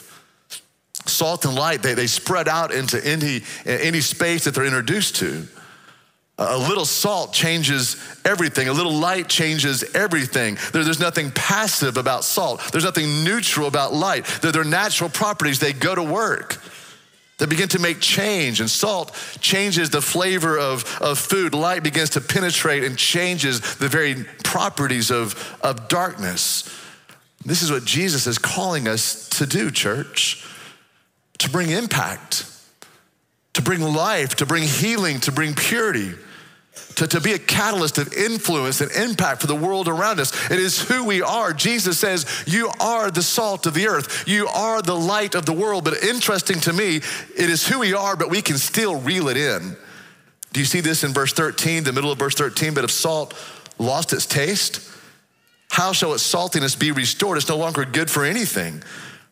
Salt 1.05 1.45
and 1.45 1.53
light, 1.53 1.83
they, 1.83 1.93
they 1.93 2.07
spread 2.07 2.47
out 2.47 2.73
into 2.73 3.05
any, 3.05 3.41
any 3.65 4.01
space 4.01 4.45
that 4.45 4.55
they're 4.55 4.65
introduced 4.65 5.17
to. 5.17 5.47
A 6.39 6.57
little 6.57 6.85
salt 6.85 7.31
changes 7.31 7.95
everything. 8.25 8.67
A 8.67 8.73
little 8.73 8.93
light 8.93 9.29
changes 9.29 9.83
everything. 9.95 10.57
There, 10.71 10.83
there's 10.83 10.99
nothing 10.99 11.29
passive 11.29 11.95
about 11.95 12.23
salt. 12.23 12.61
There's 12.71 12.85
nothing 12.85 13.23
neutral 13.23 13.67
about 13.67 13.93
light. 13.93 14.25
They're 14.41 14.63
natural 14.63 15.11
properties. 15.11 15.59
They 15.59 15.73
go 15.73 15.93
to 15.93 16.01
work. 16.01 16.59
They 17.39 17.45
begin 17.45 17.69
to 17.69 17.79
make 17.79 17.99
change, 17.99 18.59
and 18.59 18.69
salt 18.69 19.13
changes 19.41 19.89
the 19.89 20.01
flavor 20.01 20.57
of, 20.57 20.99
of 21.01 21.17
food. 21.17 21.53
Light 21.53 21.83
begins 21.83 22.11
to 22.11 22.21
penetrate 22.21 22.83
and 22.83 22.97
changes 22.97 23.75
the 23.77 23.89
very 23.89 24.23
properties 24.43 25.09
of, 25.09 25.57
of 25.61 25.87
darkness. 25.87 26.69
This 27.43 27.61
is 27.61 27.71
what 27.71 27.85
Jesus 27.85 28.27
is 28.27 28.37
calling 28.37 28.87
us 28.87 29.27
to 29.29 29.45
do, 29.45 29.71
church, 29.71 30.47
to 31.39 31.49
bring 31.49 31.69
impact 31.71 32.45
to 33.53 33.61
bring 33.61 33.81
life, 33.81 34.35
to 34.35 34.45
bring 34.45 34.63
healing, 34.63 35.19
to 35.21 35.31
bring 35.31 35.53
purity, 35.53 36.13
to, 36.95 37.07
to 37.07 37.21
be 37.21 37.33
a 37.33 37.39
catalyst 37.39 37.97
of 37.97 38.13
influence 38.13 38.81
and 38.81 38.91
impact 38.91 39.41
for 39.41 39.47
the 39.47 39.55
world 39.55 39.87
around 39.87 40.19
us. 40.19 40.51
It 40.51 40.59
is 40.59 40.81
who 40.81 41.03
we 41.03 41.21
are. 41.21 41.53
Jesus 41.53 41.99
says, 41.99 42.25
You 42.45 42.71
are 42.79 43.11
the 43.11 43.23
salt 43.23 43.65
of 43.65 43.73
the 43.73 43.87
earth, 43.87 44.27
you 44.27 44.47
are 44.47 44.81
the 44.81 44.95
light 44.95 45.35
of 45.35 45.45
the 45.45 45.53
world. 45.53 45.83
But 45.83 46.03
interesting 46.03 46.59
to 46.61 46.73
me, 46.73 46.97
it 46.97 47.49
is 47.49 47.67
who 47.67 47.79
we 47.79 47.93
are, 47.93 48.15
but 48.15 48.29
we 48.29 48.41
can 48.41 48.57
still 48.57 48.99
reel 48.99 49.27
it 49.27 49.37
in. 49.37 49.75
Do 50.51 50.59
you 50.59 50.65
see 50.65 50.81
this 50.81 51.03
in 51.03 51.13
verse 51.13 51.33
13, 51.33 51.83
the 51.83 51.93
middle 51.93 52.11
of 52.11 52.19
verse 52.19 52.35
13? 52.35 52.73
But 52.73 52.83
if 52.83 52.91
salt 52.91 53.33
lost 53.79 54.13
its 54.13 54.25
taste, 54.25 54.87
how 55.69 55.91
shall 55.93 56.13
its 56.13 56.23
saltiness 56.23 56.79
be 56.79 56.91
restored? 56.91 57.37
It's 57.37 57.49
no 57.49 57.57
longer 57.57 57.85
good 57.85 58.11
for 58.11 58.23
anything 58.23 58.83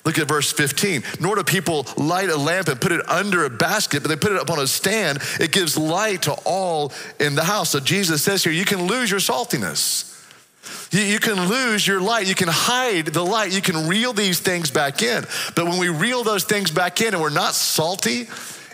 Look 0.04 0.18
at 0.18 0.28
verse 0.28 0.52
15. 0.52 1.04
Nor 1.20 1.36
do 1.36 1.44
people 1.44 1.86
light 1.96 2.30
a 2.30 2.38
lamp 2.38 2.68
and 2.68 2.82
put 2.82 2.92
it 2.92 3.08
under 3.10 3.46
a 3.46 3.50
basket, 3.50 4.02
but 4.02 4.10
they 4.10 4.16
put 4.16 4.32
it 4.32 4.40
up 4.40 4.50
on 4.50 4.60
a 4.60 4.68
stand. 4.68 5.20
It 5.40 5.52
gives 5.52 5.78
light 5.78 6.24
to 6.24 6.34
all 6.46 6.92
in 7.20 7.36
the 7.36 7.44
house. 7.44 7.72
So 7.72 7.80
Jesus 7.80 8.24
says 8.24 8.44
here, 8.44 8.54
you 8.54 8.66
can 8.66 8.88
lose 8.88 9.12
your 9.12 9.20
saltiness. 9.20 10.08
You, 10.92 11.02
you 11.02 11.20
can 11.20 11.48
lose 11.48 11.86
your 11.86 12.02
light. 12.02 12.28
You 12.28 12.36
can 12.36 12.50
hide 12.50 13.08
the 13.08 13.24
light. 13.24 13.54
You 13.54 13.62
can 13.62 13.88
reel 13.88 14.14
these 14.14 14.40
things 14.40 14.72
back 14.72 15.02
in. 15.02 15.24
But 15.56 15.66
when 15.66 15.78
we 15.78 15.90
reel 15.90 16.24
those 16.24 16.44
things 16.44 16.72
back 16.72 17.02
in 17.02 17.14
and 17.14 17.22
we're 17.22 17.30
not 17.30 17.54
salty, 17.54 18.28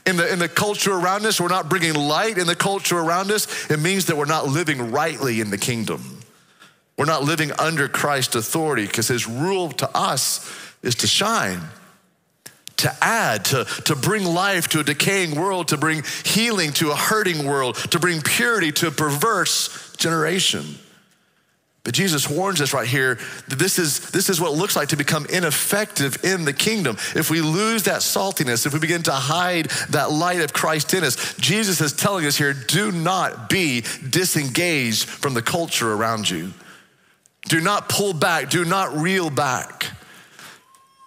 in 0.05 0.15
the, 0.15 0.31
in 0.31 0.39
the 0.39 0.47
culture 0.47 0.93
around 0.93 1.25
us, 1.25 1.41
we're 1.41 1.49
not 1.49 1.67
bringing 1.67 1.93
light 1.93 2.37
in 2.37 2.47
the 2.47 2.55
culture 2.55 2.97
around 2.97 3.29
us, 3.29 3.69
it 3.69 3.79
means 3.81 4.05
that 4.05 4.15
we're 4.15 4.25
not 4.25 4.47
living 4.47 4.91
rightly 4.91 5.41
in 5.41 5.49
the 5.49 5.57
kingdom. 5.57 6.19
We're 6.97 7.05
not 7.05 7.23
living 7.23 7.51
under 7.59 7.87
Christ's 7.89 8.35
authority 8.35 8.87
because 8.87 9.09
his 9.09 9.27
rule 9.27 9.69
to 9.73 9.89
us 9.95 10.49
is 10.81 10.95
to 10.95 11.07
shine, 11.07 11.61
to 12.77 12.95
add, 13.01 13.45
to, 13.45 13.65
to 13.85 13.95
bring 13.95 14.23
life 14.23 14.67
to 14.69 14.79
a 14.79 14.83
decaying 14.83 15.39
world, 15.39 15.69
to 15.69 15.77
bring 15.77 16.03
healing 16.23 16.71
to 16.73 16.91
a 16.91 16.95
hurting 16.95 17.45
world, 17.45 17.75
to 17.91 17.99
bring 17.99 18.21
purity 18.21 18.71
to 18.71 18.87
a 18.87 18.91
perverse 18.91 19.95
generation. 19.97 20.63
But 21.87 21.93
Jesus 21.93 22.29
warns 22.29 22.59
us 22.59 22.73
right 22.73 22.85
here 22.85 23.17
that 23.47 23.57
this 23.57 23.79
is, 23.79 24.11
this 24.11 24.29
is 24.29 24.41
what 24.41 24.51
it 24.51 24.57
looks 24.57 24.75
like 24.75 24.89
to 24.89 24.97
become 24.97 25.25
ineffective 25.27 26.21
in 26.25 26.43
the 26.43 26.51
kingdom. 26.51 26.97
If 27.15 27.29
we 27.29 27.39
lose 27.39 27.83
that 27.83 28.01
saltiness, 28.01 28.65
if 28.65 28.73
we 28.73 28.79
begin 28.79 29.03
to 29.03 29.13
hide 29.13 29.67
that 29.91 30.11
light 30.11 30.41
of 30.41 30.51
Christ 30.51 30.93
in 30.93 31.05
us, 31.05 31.33
Jesus 31.37 31.79
is 31.79 31.93
telling 31.93 32.25
us 32.25 32.35
here 32.35 32.53
do 32.53 32.91
not 32.91 33.49
be 33.49 33.85
disengaged 34.09 35.05
from 35.05 35.33
the 35.33 35.41
culture 35.41 35.93
around 35.93 36.29
you. 36.29 36.51
Do 37.43 37.61
not 37.61 37.87
pull 37.87 38.11
back, 38.11 38.49
do 38.49 38.65
not 38.65 38.93
reel 38.97 39.29
back. 39.29 39.85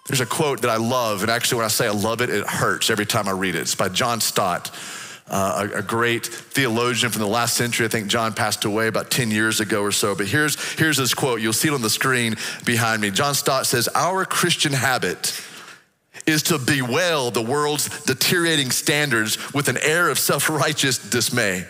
There's 0.07 0.21
a 0.21 0.25
quote 0.25 0.61
that 0.61 0.69
I 0.69 0.77
love, 0.77 1.21
and 1.21 1.31
actually, 1.31 1.57
when 1.57 1.65
I 1.65 1.69
say 1.69 1.87
I 1.87 1.91
love 1.91 2.21
it, 2.21 2.29
it 2.29 2.45
hurts 2.45 2.89
every 2.89 3.05
time 3.05 3.27
I 3.27 3.31
read 3.31 3.55
it. 3.55 3.61
It's 3.61 3.75
by 3.75 3.89
John 3.89 4.19
Stott, 4.19 4.75
uh, 5.27 5.69
a, 5.73 5.77
a, 5.77 5.81
great 5.81 6.25
theologian 6.25 7.11
from 7.11 7.21
the 7.21 7.27
last 7.27 7.55
century. 7.55 7.85
I 7.85 7.89
think 7.89 8.07
John 8.07 8.33
passed 8.33 8.65
away 8.65 8.87
about 8.87 9.11
10 9.11 9.31
years 9.31 9.59
ago 9.59 9.81
or 9.81 9.91
so. 9.91 10.15
But 10.15 10.27
here's, 10.27 10.61
here's 10.73 10.97
his 10.97 11.13
quote. 11.13 11.39
You'll 11.39 11.53
see 11.53 11.69
it 11.69 11.73
on 11.73 11.81
the 11.81 11.89
screen 11.89 12.35
behind 12.65 13.01
me. 13.01 13.11
John 13.11 13.35
Stott 13.35 13.65
says, 13.67 13.87
Our 13.95 14.25
Christian 14.25 14.73
habit 14.73 15.39
is 16.25 16.43
to 16.43 16.57
bewail 16.57 17.31
the 17.31 17.41
world's 17.41 18.03
deteriorating 18.03 18.71
standards 18.71 19.53
with 19.53 19.69
an 19.69 19.77
air 19.77 20.09
of 20.09 20.19
self 20.19 20.49
righteous 20.49 20.97
dismay. 20.97 21.65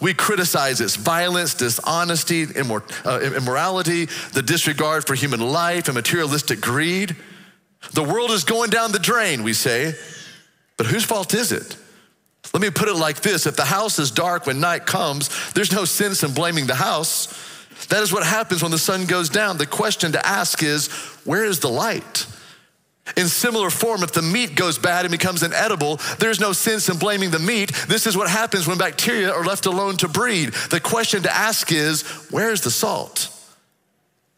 We 0.00 0.14
criticize 0.14 0.80
its 0.80 0.96
violence, 0.96 1.54
dishonesty, 1.54 2.46
immor- 2.46 2.84
uh, 3.06 3.34
immorality, 3.34 4.04
the 4.32 4.42
disregard 4.42 5.06
for 5.06 5.14
human 5.14 5.40
life, 5.40 5.88
and 5.88 5.94
materialistic 5.94 6.60
greed. 6.60 7.16
The 7.92 8.02
world 8.02 8.30
is 8.30 8.44
going 8.44 8.70
down 8.70 8.92
the 8.92 8.98
drain, 8.98 9.42
we 9.42 9.52
say, 9.52 9.94
but 10.76 10.86
whose 10.86 11.04
fault 11.04 11.34
is 11.34 11.52
it? 11.52 11.76
Let 12.52 12.62
me 12.62 12.70
put 12.70 12.88
it 12.88 12.94
like 12.94 13.20
this 13.20 13.46
if 13.46 13.56
the 13.56 13.64
house 13.64 13.98
is 13.98 14.10
dark 14.10 14.46
when 14.46 14.60
night 14.60 14.86
comes, 14.86 15.52
there's 15.52 15.72
no 15.72 15.84
sense 15.84 16.22
in 16.22 16.32
blaming 16.32 16.66
the 16.66 16.74
house. 16.74 17.26
That 17.88 18.02
is 18.02 18.12
what 18.12 18.24
happens 18.24 18.62
when 18.62 18.72
the 18.72 18.78
sun 18.78 19.06
goes 19.06 19.28
down. 19.28 19.58
The 19.58 19.66
question 19.66 20.12
to 20.12 20.26
ask 20.26 20.62
is 20.62 20.88
where 21.24 21.44
is 21.44 21.60
the 21.60 21.68
light? 21.68 22.26
In 23.16 23.28
similar 23.28 23.70
form, 23.70 24.02
if 24.02 24.12
the 24.12 24.22
meat 24.22 24.54
goes 24.54 24.78
bad 24.78 25.04
and 25.04 25.12
becomes 25.12 25.42
inedible, 25.42 25.98
there's 26.18 26.40
no 26.40 26.52
sense 26.52 26.88
in 26.88 26.98
blaming 26.98 27.30
the 27.30 27.38
meat. 27.38 27.72
This 27.88 28.06
is 28.06 28.16
what 28.16 28.28
happens 28.28 28.66
when 28.66 28.76
bacteria 28.76 29.32
are 29.32 29.44
left 29.44 29.66
alone 29.66 29.96
to 29.98 30.08
breed. 30.08 30.52
The 30.70 30.80
question 30.80 31.22
to 31.22 31.34
ask 31.34 31.72
is 31.72 32.02
where's 32.30 32.60
the 32.60 32.70
salt? 32.70 33.34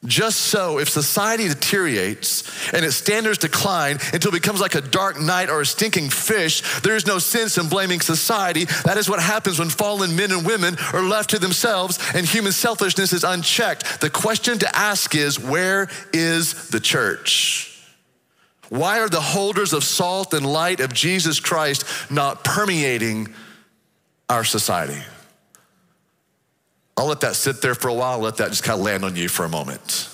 Just 0.06 0.38
so, 0.44 0.78
if 0.78 0.88
society 0.88 1.46
deteriorates 1.46 2.50
and 2.72 2.86
its 2.86 2.96
standards 2.96 3.36
decline 3.36 3.98
until 4.14 4.30
it 4.30 4.40
becomes 4.42 4.58
like 4.58 4.74
a 4.74 4.80
dark 4.80 5.20
night 5.20 5.50
or 5.50 5.60
a 5.60 5.66
stinking 5.66 6.08
fish, 6.08 6.80
there 6.80 6.96
is 6.96 7.06
no 7.06 7.18
sense 7.18 7.58
in 7.58 7.68
blaming 7.68 8.00
society. 8.00 8.64
That 8.86 8.96
is 8.96 9.10
what 9.10 9.20
happens 9.20 9.58
when 9.58 9.68
fallen 9.68 10.16
men 10.16 10.32
and 10.32 10.46
women 10.46 10.76
are 10.94 11.02
left 11.02 11.30
to 11.30 11.38
themselves 11.38 11.98
and 12.14 12.24
human 12.24 12.52
selfishness 12.52 13.12
is 13.12 13.24
unchecked. 13.24 14.00
The 14.00 14.08
question 14.08 14.58
to 14.60 14.76
ask 14.76 15.14
is 15.14 15.38
where 15.38 15.90
is 16.14 16.70
the 16.70 16.80
church? 16.80 17.66
Why 18.70 19.00
are 19.00 19.08
the 19.08 19.20
holders 19.20 19.74
of 19.74 19.84
salt 19.84 20.32
and 20.32 20.46
light 20.46 20.80
of 20.80 20.94
Jesus 20.94 21.40
Christ 21.40 21.84
not 22.10 22.42
permeating 22.42 23.34
our 24.30 24.44
society? 24.44 25.02
I'll 27.00 27.06
let 27.06 27.22
that 27.22 27.34
sit 27.34 27.62
there 27.62 27.74
for 27.74 27.88
a 27.88 27.94
while, 27.94 28.18
let 28.18 28.36
that 28.36 28.50
just 28.50 28.62
kind 28.62 28.78
of 28.78 28.84
land 28.84 29.06
on 29.06 29.16
you 29.16 29.30
for 29.30 29.46
a 29.46 29.48
moment. 29.48 30.06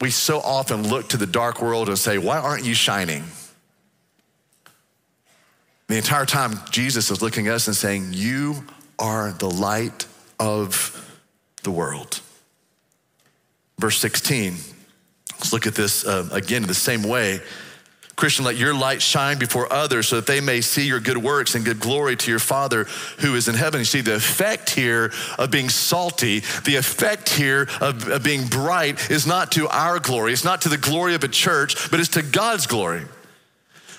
We 0.00 0.10
so 0.10 0.40
often 0.40 0.88
look 0.88 1.10
to 1.10 1.18
the 1.18 1.26
dark 1.26 1.60
world 1.60 1.90
and 1.90 1.98
say, 1.98 2.16
Why 2.16 2.38
aren't 2.38 2.64
you 2.64 2.72
shining? 2.72 3.22
The 5.88 5.98
entire 5.98 6.24
time, 6.24 6.58
Jesus 6.70 7.10
is 7.10 7.20
looking 7.20 7.48
at 7.48 7.52
us 7.52 7.66
and 7.66 7.76
saying, 7.76 8.14
You 8.14 8.64
are 8.98 9.32
the 9.32 9.50
light 9.50 10.06
of 10.40 11.20
the 11.64 11.70
world. 11.70 12.22
Verse 13.78 13.98
16, 13.98 14.54
let's 15.32 15.52
look 15.52 15.66
at 15.66 15.74
this 15.74 16.06
uh, 16.06 16.30
again 16.32 16.62
in 16.62 16.68
the 16.68 16.72
same 16.74 17.02
way. 17.02 17.40
Christian, 18.16 18.46
let 18.46 18.56
your 18.56 18.72
light 18.72 19.02
shine 19.02 19.38
before 19.38 19.70
others 19.70 20.08
so 20.08 20.16
that 20.16 20.26
they 20.26 20.40
may 20.40 20.62
see 20.62 20.86
your 20.86 21.00
good 21.00 21.18
works 21.18 21.54
and 21.54 21.66
give 21.66 21.78
glory 21.78 22.16
to 22.16 22.30
your 22.30 22.40
Father 22.40 22.84
who 23.18 23.34
is 23.34 23.46
in 23.46 23.54
heaven. 23.54 23.80
You 23.80 23.84
see, 23.84 24.00
the 24.00 24.16
effect 24.16 24.70
here 24.70 25.12
of 25.38 25.50
being 25.50 25.68
salty, 25.68 26.40
the 26.64 26.76
effect 26.76 27.28
here 27.28 27.68
of, 27.78 28.08
of 28.08 28.22
being 28.22 28.46
bright 28.46 29.10
is 29.10 29.26
not 29.26 29.52
to 29.52 29.68
our 29.68 29.98
glory, 30.00 30.32
it's 30.32 30.44
not 30.44 30.62
to 30.62 30.70
the 30.70 30.78
glory 30.78 31.14
of 31.14 31.24
a 31.24 31.28
church, 31.28 31.90
but 31.90 32.00
it's 32.00 32.08
to 32.10 32.22
God's 32.22 32.66
glory. 32.66 33.02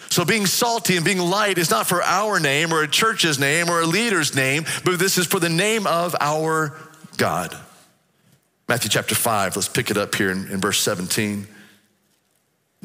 So, 0.09 0.25
being 0.25 0.47
salty 0.47 0.95
and 0.95 1.05
being 1.05 1.19
light 1.19 1.59
is 1.59 1.69
not 1.69 1.85
for 1.85 2.01
our 2.01 2.39
name 2.39 2.73
or 2.73 2.81
a 2.81 2.87
church's 2.87 3.37
name 3.37 3.69
or 3.69 3.81
a 3.81 3.85
leader's 3.85 4.33
name, 4.33 4.65
but 4.83 4.97
this 4.97 5.19
is 5.19 5.27
for 5.27 5.39
the 5.39 5.49
name 5.49 5.85
of 5.85 6.15
our 6.19 6.75
God. 7.17 7.55
Matthew 8.67 8.89
chapter 8.89 9.15
5, 9.15 9.55
let's 9.57 9.69
pick 9.69 9.91
it 9.91 9.97
up 9.97 10.15
here 10.15 10.31
in, 10.31 10.47
in 10.49 10.59
verse 10.59 10.79
17. 10.79 11.47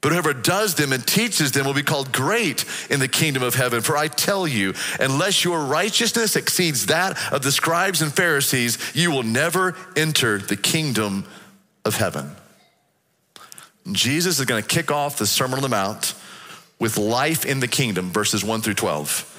But 0.00 0.12
whoever 0.12 0.34
does 0.34 0.74
them 0.74 0.92
and 0.92 1.04
teaches 1.06 1.52
them 1.52 1.66
will 1.66 1.74
be 1.74 1.82
called 1.82 2.12
great 2.12 2.64
in 2.90 3.00
the 3.00 3.08
kingdom 3.08 3.42
of 3.42 3.54
heaven. 3.54 3.80
For 3.80 3.96
I 3.96 4.08
tell 4.08 4.46
you, 4.46 4.74
unless 5.00 5.42
your 5.42 5.64
righteousness 5.64 6.36
exceeds 6.36 6.86
that 6.86 7.18
of 7.32 7.42
the 7.42 7.50
scribes 7.50 8.02
and 8.02 8.12
Pharisees, 8.12 8.78
you 8.94 9.10
will 9.10 9.22
never 9.22 9.74
enter 9.96 10.38
the 10.38 10.56
kingdom 10.56 11.24
of 11.84 11.96
heaven. 11.96 12.36
Jesus 13.90 14.38
is 14.38 14.44
going 14.44 14.62
to 14.62 14.68
kick 14.68 14.90
off 14.90 15.18
the 15.18 15.26
Sermon 15.26 15.56
on 15.56 15.62
the 15.62 15.68
Mount 15.68 16.14
with 16.78 16.98
life 16.98 17.44
in 17.44 17.60
the 17.60 17.68
kingdom, 17.68 18.10
verses 18.10 18.44
1 18.44 18.60
through 18.60 18.74
12. 18.74 19.35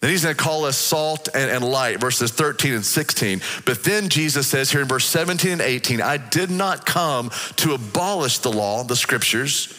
Then 0.00 0.10
he's 0.10 0.22
going 0.22 0.36
to 0.36 0.42
call 0.42 0.64
us 0.64 0.76
salt 0.76 1.28
and, 1.34 1.50
and, 1.50 1.64
light, 1.64 2.00
verses 2.00 2.30
13 2.30 2.74
and 2.74 2.84
16. 2.84 3.40
But 3.64 3.82
then 3.82 4.08
Jesus 4.08 4.46
says 4.46 4.70
here 4.70 4.80
in 4.80 4.86
verse 4.86 5.04
17 5.04 5.52
and 5.52 5.60
18, 5.60 6.00
I 6.00 6.18
did 6.18 6.50
not 6.50 6.86
come 6.86 7.30
to 7.56 7.74
abolish 7.74 8.38
the 8.38 8.50
law, 8.50 8.84
the 8.84 8.94
scriptures. 8.94 9.76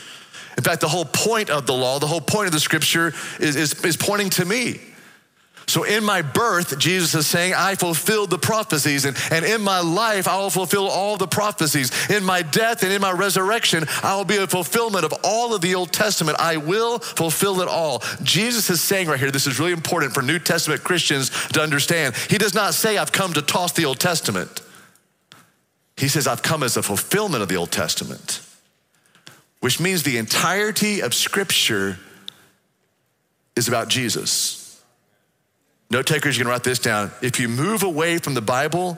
In 0.58 0.64
fact, 0.64 0.82
the 0.82 0.90
whole 0.90 1.06
point 1.06 1.50
of 1.50 1.66
the 1.66 1.74
law, 1.74 2.00
the 2.00 2.08
whole 2.08 2.20
point 2.20 2.48
of 2.48 2.52
the 2.52 2.60
scripture 2.60 3.14
is, 3.40 3.56
is, 3.56 3.86
is 3.86 3.96
pointing 3.96 4.30
to 4.32 4.44
me. 4.44 4.82
So 5.70 5.84
in 5.84 6.04
my 6.04 6.24
birth, 6.24 6.80
Jesus 6.80 7.14
is 7.14 7.28
saying, 7.28 7.54
I 7.56 7.76
fulfilled 7.76 8.32
the 8.32 8.40
prophecies, 8.40 9.06
and, 9.06 9.16
and 9.30 9.46
in 9.46 9.62
my 9.62 9.82
life, 9.82 10.28
I 10.28 10.40
will 10.40 10.50
fulfill 10.50 10.88
all 10.88 11.16
the 11.16 11.28
prophecies. 11.28 12.10
In 12.10 12.26
my 12.26 12.42
death 12.42 12.82
and 12.82 12.92
in 12.92 13.00
my 13.00 13.12
resurrection, 13.12 13.86
I 14.02 14.16
will 14.16 14.26
be 14.26 14.38
a 14.38 14.48
fulfillment 14.48 15.06
of 15.06 15.14
all 15.24 15.54
of 15.54 15.62
the 15.62 15.76
Old 15.76 15.94
Testament. 15.94 16.40
I 16.40 16.58
will 16.58 16.98
fulfill 16.98 17.62
it 17.62 17.68
all. 17.68 18.02
Jesus 18.24 18.72
is 18.72 18.82
saying 18.82 19.10
right 19.10 19.20
here, 19.20 19.30
this 19.30 19.46
is 19.46 19.60
really 19.60 19.72
important 19.72 20.16
for 20.16 20.24
New 20.24 20.40
Testament 20.40 20.84
Christians 20.84 21.30
to 21.50 21.62
understand. 21.62 22.16
He 22.16 22.40
does 22.40 22.56
not 22.56 22.74
say, 22.74 22.98
I've 22.98 23.12
come 23.12 23.34
to 23.34 23.42
toss 23.44 23.72
the 23.74 23.86
Old 23.86 24.00
Testament. 24.00 24.64
He 25.98 26.08
says, 26.08 26.26
I've 26.26 26.42
come 26.42 26.64
as 26.64 26.78
a 26.78 26.82
fulfillment 26.82 27.44
of 27.44 27.48
the 27.48 27.58
Old 27.58 27.72
Testament, 27.72 28.42
which 29.60 29.80
means 29.80 30.02
the 30.02 30.18
entirety 30.18 31.04
of 31.04 31.14
Scripture 31.14 32.00
is 33.56 33.68
about 33.68 33.88
Jesus. 33.88 34.59
Note 35.90 36.06
takers, 36.06 36.38
you 36.38 36.44
can 36.44 36.52
write 36.52 36.64
this 36.64 36.80
down. 36.80 37.12
If 37.22 37.40
you 37.40 37.50
move 37.50 37.84
away 37.84 38.20
from 38.20 38.36
the 38.36 38.42
Bible, 38.42 38.98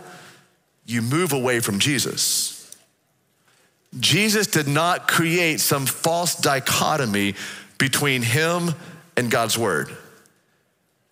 you 0.85 1.01
move 1.01 1.31
away 1.31 1.59
from 1.59 1.79
Jesus. 1.79 2.75
Jesus 3.99 4.47
did 4.47 4.67
not 4.67 5.07
create 5.07 5.59
some 5.59 5.85
false 5.85 6.35
dichotomy 6.35 7.35
between 7.77 8.21
him 8.21 8.71
and 9.17 9.29
God's 9.29 9.57
word. 9.57 9.95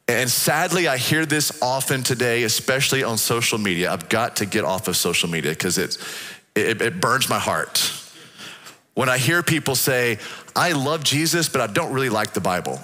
And 0.08 0.30
sadly, 0.30 0.88
I 0.88 0.98
hear 0.98 1.26
this 1.26 1.62
often 1.62 2.04
today, 2.04 2.44
especially 2.44 3.04
on 3.04 3.18
social 3.18 3.58
media. 3.58 3.92
I've 3.92 4.10
got 4.10 4.38
to 4.38 4.46
get 4.46 4.64
off 4.64 4.88
of 4.88 4.98
social 4.98 5.30
media 5.30 5.52
because 5.52 5.78
it, 5.78 5.98
it 6.56 7.00
burns 7.00 7.30
my 7.30 7.40
heart. 7.40 7.94
When 8.96 9.08
I 9.08 9.18
hear 9.18 9.44
people 9.44 9.76
say, 9.76 10.18
I 10.56 10.72
love 10.72 11.04
Jesus, 11.04 11.48
but 11.48 11.62
I 11.62 11.68
don't 11.68 11.94
really 11.94 12.10
like 12.10 12.34
the 12.34 12.42
Bible. 12.42 12.80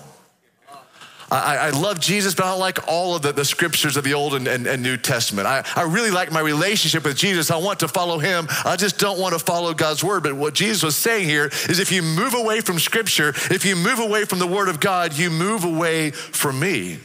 I, 1.31 1.57
I, 1.57 1.69
love 1.71 1.99
Jesus, 1.99 2.35
but 2.35 2.45
I 2.45 2.51
don't 2.51 2.59
like 2.59 2.88
all 2.88 3.15
of 3.15 3.23
the, 3.23 3.31
the 3.31 3.45
scriptures 3.45 3.97
of 3.97 4.03
the 4.03 4.13
Old 4.13 4.35
and, 4.35 4.47
and, 4.47 4.67
and, 4.67 4.83
New 4.83 4.95
Testament. 4.95 5.47
I, 5.47 5.65
I 5.75 5.83
really 5.83 6.11
like 6.11 6.31
my 6.31 6.39
relationship 6.39 7.03
with 7.03 7.17
Jesus. 7.17 7.49
I 7.49 7.57
want 7.57 7.79
to 7.79 7.88
follow 7.88 8.19
him. 8.19 8.47
I 8.63 8.75
just 8.75 8.99
don't 8.99 9.19
want 9.19 9.33
to 9.33 9.39
follow 9.39 9.73
God's 9.73 10.03
word. 10.03 10.21
But 10.21 10.35
what 10.35 10.53
Jesus 10.53 10.83
was 10.83 10.95
saying 10.95 11.27
here 11.27 11.49
is 11.67 11.79
if 11.79 11.91
you 11.91 12.03
move 12.03 12.35
away 12.35 12.61
from 12.61 12.77
scripture, 12.77 13.29
if 13.29 13.65
you 13.65 13.75
move 13.75 13.97
away 13.97 14.25
from 14.25 14.38
the 14.38 14.47
word 14.47 14.69
of 14.69 14.79
God, 14.79 15.17
you 15.17 15.31
move 15.31 15.63
away 15.63 16.11
from 16.11 16.59
me. 16.59 16.99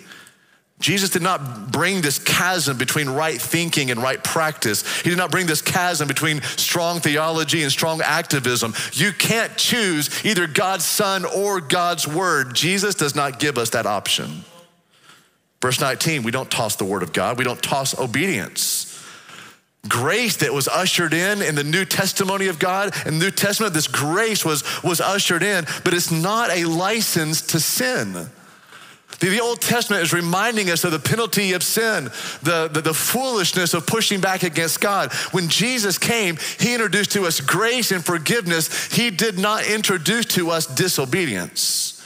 Jesus 0.81 1.11
did 1.11 1.21
not 1.21 1.71
bring 1.71 2.01
this 2.01 2.19
chasm 2.19 2.79
between 2.79 3.11
right 3.11 3.41
thinking 3.41 3.91
and 3.91 4.03
right 4.03 4.23
practice. 4.25 5.01
He 5.03 5.11
did 5.11 5.19
not 5.19 5.31
bring 5.31 5.47
this 5.47 5.61
chasm 5.61 6.09
between 6.09 6.41
strong 6.41 7.01
theology 7.01 7.63
and 7.63 7.71
strong 7.71 8.01
activism. 8.01 8.75
You 8.93 9.13
can't 9.13 9.55
choose 9.59 10.25
either 10.25 10.47
God's 10.47 10.87
Son 10.87 11.27
or 11.27 11.61
God's 11.61 12.09
Word. 12.09 12.55
Jesus 12.55 12.95
does 12.95 13.15
not 13.15 13.39
give 13.39 13.59
us 13.59 13.71
that 13.71 13.85
option. 13.85 14.45
Verse 15.61 15.79
19, 15.79 16.23
we 16.23 16.31
don't 16.31 16.51
toss 16.51 16.77
the 16.77 16.87
Word 16.87 17.03
of 17.03 17.13
God, 17.13 17.37
we 17.37 17.45
don't 17.45 17.63
toss 17.63 17.99
obedience. 17.99 18.87
Grace 19.89 20.37
that 20.39 20.53
was 20.53 20.69
ushered 20.69 21.15
in 21.15 21.41
in 21.41 21.55
the 21.55 21.65
New 21.65 21.85
Testimony 21.85 22.49
of 22.49 22.59
God, 22.59 22.93
the 23.05 23.11
New 23.11 23.31
Testament, 23.31 23.73
this 23.75 23.87
grace 23.87 24.45
was, 24.45 24.63
was 24.83 25.01
ushered 25.01 25.43
in, 25.43 25.65
but 25.85 25.95
it's 25.95 26.11
not 26.11 26.51
a 26.51 26.65
license 26.65 27.43
to 27.43 27.61
sin. 27.61 28.31
The 29.21 29.41
Old 29.41 29.61
Testament 29.61 30.03
is 30.03 30.13
reminding 30.13 30.71
us 30.71 30.83
of 30.83 30.93
the 30.93 30.99
penalty 30.99 31.53
of 31.53 31.63
sin, 31.63 32.05
the, 32.43 32.69
the, 32.73 32.81
the, 32.81 32.95
foolishness 32.95 33.75
of 33.75 33.87
pushing 33.87 34.21
back 34.21 34.43
against 34.43 34.81
God. 34.81 35.13
When 35.33 35.49
Jesus 35.49 35.99
came, 35.99 36.39
He 36.59 36.73
introduced 36.73 37.13
to 37.13 37.27
us 37.27 37.41
grace 37.41 37.93
and 37.93 38.05
forgiveness. 38.05 38.93
He 38.93 39.11
did 39.11 39.39
not 39.39 39.67
introduce 39.67 40.25
to 40.27 40.51
us 40.51 40.67
disobedience. 40.67 42.03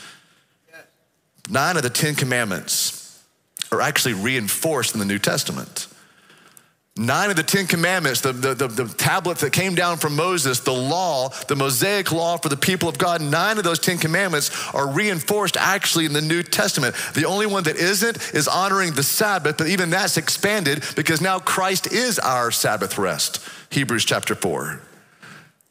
Nine 1.48 1.76
of 1.76 1.82
the 1.84 1.90
Ten 1.90 2.16
Commandments 2.16 3.22
are 3.70 3.80
actually 3.80 4.14
reinforced 4.14 4.94
in 4.94 4.98
the 4.98 5.06
New 5.06 5.18
Testament. 5.18 5.86
Nine 6.96 7.28
of 7.28 7.34
the 7.34 7.42
Ten 7.42 7.66
Commandments, 7.66 8.20
the, 8.20 8.32
the, 8.32 8.54
the, 8.54 8.68
the, 8.68 8.84
tablets 8.86 9.40
that 9.40 9.52
came 9.52 9.74
down 9.74 9.96
from 9.96 10.14
Moses, 10.14 10.60
the 10.60 10.72
law, 10.72 11.28
the 11.48 11.56
Mosaic 11.56 12.12
law 12.12 12.36
for 12.36 12.48
the 12.48 12.56
people 12.56 12.88
of 12.88 12.98
God, 12.98 13.20
nine 13.20 13.58
of 13.58 13.64
those 13.64 13.80
Ten 13.80 13.98
Commandments 13.98 14.52
are 14.72 14.88
reinforced 14.88 15.56
actually 15.56 16.04
in 16.04 16.12
the 16.12 16.22
New 16.22 16.44
Testament. 16.44 16.94
The 17.14 17.24
only 17.24 17.46
one 17.46 17.64
that 17.64 17.74
isn't 17.74 18.32
is 18.32 18.46
honoring 18.46 18.92
the 18.92 19.02
Sabbath, 19.02 19.56
but 19.56 19.66
even 19.66 19.90
that's 19.90 20.16
expanded 20.16 20.84
because 20.94 21.20
now 21.20 21.40
Christ 21.40 21.92
is 21.92 22.20
our 22.20 22.52
Sabbath 22.52 22.96
rest. 22.96 23.44
Hebrews 23.70 24.04
chapter 24.04 24.36
4. 24.36 24.80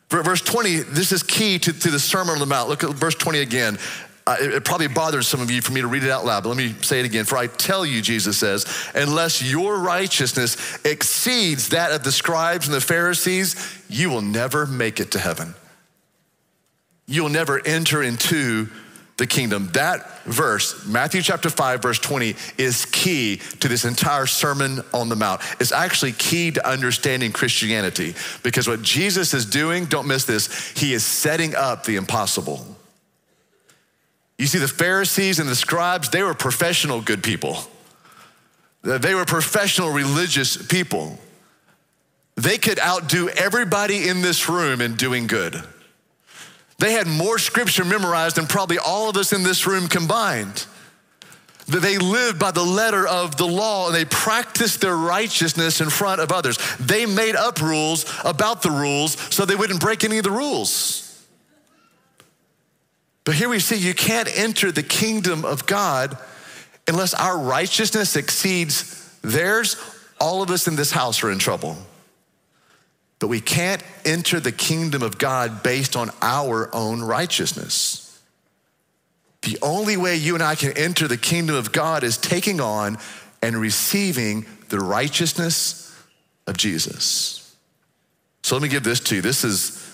Verse 0.09 0.41
20, 0.41 0.79
this 0.79 1.13
is 1.13 1.23
key 1.23 1.57
to, 1.57 1.71
to 1.71 1.89
the 1.89 1.99
Sermon 1.99 2.33
on 2.33 2.39
the 2.39 2.45
Mount. 2.45 2.67
Look 2.67 2.83
at 2.83 2.89
verse 2.91 3.15
20 3.15 3.39
again. 3.39 3.79
It, 4.27 4.53
it 4.53 4.65
probably 4.65 4.87
bothers 4.87 5.27
some 5.27 5.41
of 5.41 5.51
you 5.51 5.61
for 5.61 5.73
me 5.73 5.81
to 5.81 5.87
read 5.87 6.03
it 6.03 6.09
out 6.09 6.23
loud, 6.25 6.43
but 6.43 6.49
let 6.49 6.57
me 6.57 6.73
say 6.81 6.99
it 6.99 7.05
again. 7.05 7.25
For 7.25 7.37
I 7.37 7.47
tell 7.47 7.85
you, 7.85 8.01
Jesus 8.01 8.37
says, 8.37 8.65
unless 8.95 9.41
your 9.41 9.79
righteousness 9.79 10.79
exceeds 10.85 11.69
that 11.69 11.91
of 11.91 12.03
the 12.03 12.11
scribes 12.11 12.67
and 12.67 12.73
the 12.73 12.81
Pharisees, 12.81 13.83
you 13.89 14.09
will 14.09 14.21
never 14.21 14.65
make 14.65 14.99
it 14.99 15.11
to 15.11 15.19
heaven. 15.19 15.55
you'll 17.05 17.29
never 17.29 17.61
enter 17.65 18.01
into 18.01 18.69
the 19.17 19.27
kingdom. 19.27 19.69
That 19.73 20.23
verse, 20.23 20.85
Matthew 20.87 21.21
chapter 21.21 21.49
5, 21.49 21.81
verse 21.81 21.99
20, 21.99 22.35
is 22.57 22.85
key 22.85 23.37
to 23.59 23.67
this 23.67 23.85
entire 23.85 24.25
Sermon 24.25 24.81
on 24.93 25.09
the 25.09 25.15
Mount. 25.15 25.41
It's 25.59 25.71
actually 25.71 26.13
key 26.13 26.51
to 26.51 26.67
understanding 26.67 27.31
Christianity 27.31 28.15
because 28.41 28.67
what 28.67 28.81
Jesus 28.81 29.33
is 29.33 29.45
doing, 29.45 29.85
don't 29.85 30.07
miss 30.07 30.25
this, 30.25 30.71
he 30.71 30.93
is 30.93 31.05
setting 31.05 31.55
up 31.55 31.83
the 31.83 31.95
impossible. 31.97 32.65
You 34.37 34.47
see, 34.47 34.57
the 34.57 34.67
Pharisees 34.67 35.39
and 35.39 35.47
the 35.47 35.55
scribes, 35.55 36.09
they 36.09 36.23
were 36.23 36.33
professional 36.33 37.01
good 37.01 37.23
people. 37.23 37.57
They 38.81 39.15
were 39.15 39.25
professional 39.25 39.91
religious 39.91 40.57
people. 40.67 41.17
They 42.35 42.57
could 42.57 42.79
outdo 42.79 43.29
everybody 43.29 44.09
in 44.09 44.21
this 44.21 44.49
room 44.49 44.81
in 44.81 44.95
doing 44.95 45.27
good. 45.27 45.63
They 46.79 46.93
had 46.93 47.07
more 47.07 47.37
scripture 47.37 47.85
memorized 47.85 48.35
than 48.35 48.47
probably 48.47 48.77
all 48.77 49.09
of 49.09 49.15
us 49.15 49.31
in 49.31 49.43
this 49.43 49.65
room 49.67 49.87
combined. 49.87 50.65
They 51.67 51.97
lived 51.97 52.39
by 52.39 52.51
the 52.51 52.63
letter 52.63 53.07
of 53.07 53.37
the 53.37 53.47
law 53.47 53.87
and 53.87 53.95
they 53.95 54.03
practiced 54.03 54.81
their 54.81 54.97
righteousness 54.97 55.79
in 55.79 55.89
front 55.89 56.19
of 56.19 56.31
others. 56.31 56.57
They 56.79 57.05
made 57.05 57.35
up 57.35 57.61
rules 57.61 58.05
about 58.25 58.63
the 58.63 58.71
rules 58.71 59.17
so 59.33 59.45
they 59.45 59.55
wouldn't 59.55 59.79
break 59.79 60.03
any 60.03 60.17
of 60.17 60.25
the 60.25 60.31
rules. 60.31 61.12
But 63.25 63.35
here 63.35 63.49
we 63.49 63.59
see 63.59 63.77
you 63.77 63.93
can't 63.93 64.29
enter 64.37 64.71
the 64.71 64.83
kingdom 64.83 65.45
of 65.45 65.65
God 65.65 66.17
unless 66.87 67.13
our 67.13 67.37
righteousness 67.37 68.15
exceeds 68.15 69.17
theirs. 69.21 69.77
All 70.19 70.41
of 70.41 70.49
us 70.49 70.67
in 70.67 70.75
this 70.75 70.91
house 70.91 71.23
are 71.23 71.31
in 71.31 71.39
trouble. 71.39 71.77
But 73.19 73.27
we 73.29 73.39
can't 73.39 73.81
enter 74.03 74.41
the 74.41 74.51
kingdom 74.51 75.01
of 75.01 75.17
God 75.17 75.63
based 75.63 75.95
on 75.95 76.11
our 76.21 76.69
own 76.75 77.01
righteousness. 77.01 78.21
The 79.43 79.57
only 79.61 79.97
way 79.97 80.15
you 80.15 80.33
and 80.35 80.43
I 80.43 80.55
can 80.55 80.77
enter 80.77 81.07
the 81.07 81.17
kingdom 81.17 81.55
of 81.55 81.71
God 81.71 82.03
is 82.03 82.17
taking 82.17 82.59
on 82.59 82.97
and 83.41 83.55
receiving 83.57 84.45
the 84.69 84.79
righteousness 84.79 85.93
of 86.47 86.57
Jesus. 86.57 87.55
So 88.41 88.55
let 88.55 88.61
me 88.61 88.69
give 88.69 88.83
this 88.83 88.99
to 89.01 89.15
you. 89.15 89.21
This 89.21 89.43
is, 89.43 89.92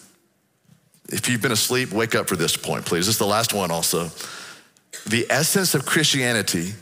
if 1.11 1.27
you've 1.29 1.41
been 1.41 1.51
asleep, 1.51 1.91
wake 1.91 2.15
up 2.15 2.27
for 2.27 2.35
this 2.35 2.55
point, 2.55 2.85
please. 2.85 3.05
This 3.05 3.15
is 3.15 3.19
the 3.19 3.25
last 3.25 3.53
one 3.53 3.71
also. 3.71 4.09
The 5.07 5.25
essence 5.29 5.75
of 5.75 5.85
Christianity 5.85 6.73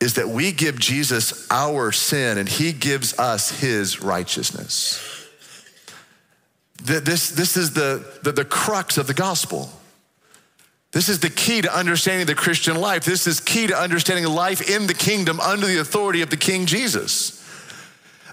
is 0.00 0.14
that 0.14 0.28
we 0.28 0.52
give 0.52 0.78
Jesus 0.78 1.46
our 1.50 1.92
sin 1.92 2.38
and 2.38 2.48
he 2.48 2.72
gives 2.72 3.18
us 3.18 3.60
his 3.60 4.02
righteousness. 4.02 5.28
This, 6.82 7.30
this 7.30 7.56
is 7.56 7.74
the, 7.74 8.04
the, 8.22 8.32
the 8.32 8.44
crux 8.44 8.98
of 8.98 9.06
the 9.06 9.14
gospel. 9.14 9.70
This 10.90 11.08
is 11.08 11.20
the 11.20 11.30
key 11.30 11.62
to 11.62 11.74
understanding 11.74 12.26
the 12.26 12.34
Christian 12.34 12.76
life. 12.76 13.04
This 13.04 13.26
is 13.26 13.40
key 13.40 13.68
to 13.68 13.76
understanding 13.76 14.26
life 14.26 14.68
in 14.68 14.86
the 14.86 14.94
kingdom 14.94 15.40
under 15.40 15.66
the 15.66 15.80
authority 15.80 16.20
of 16.20 16.30
the 16.30 16.36
King 16.36 16.66
Jesus. 16.66 17.41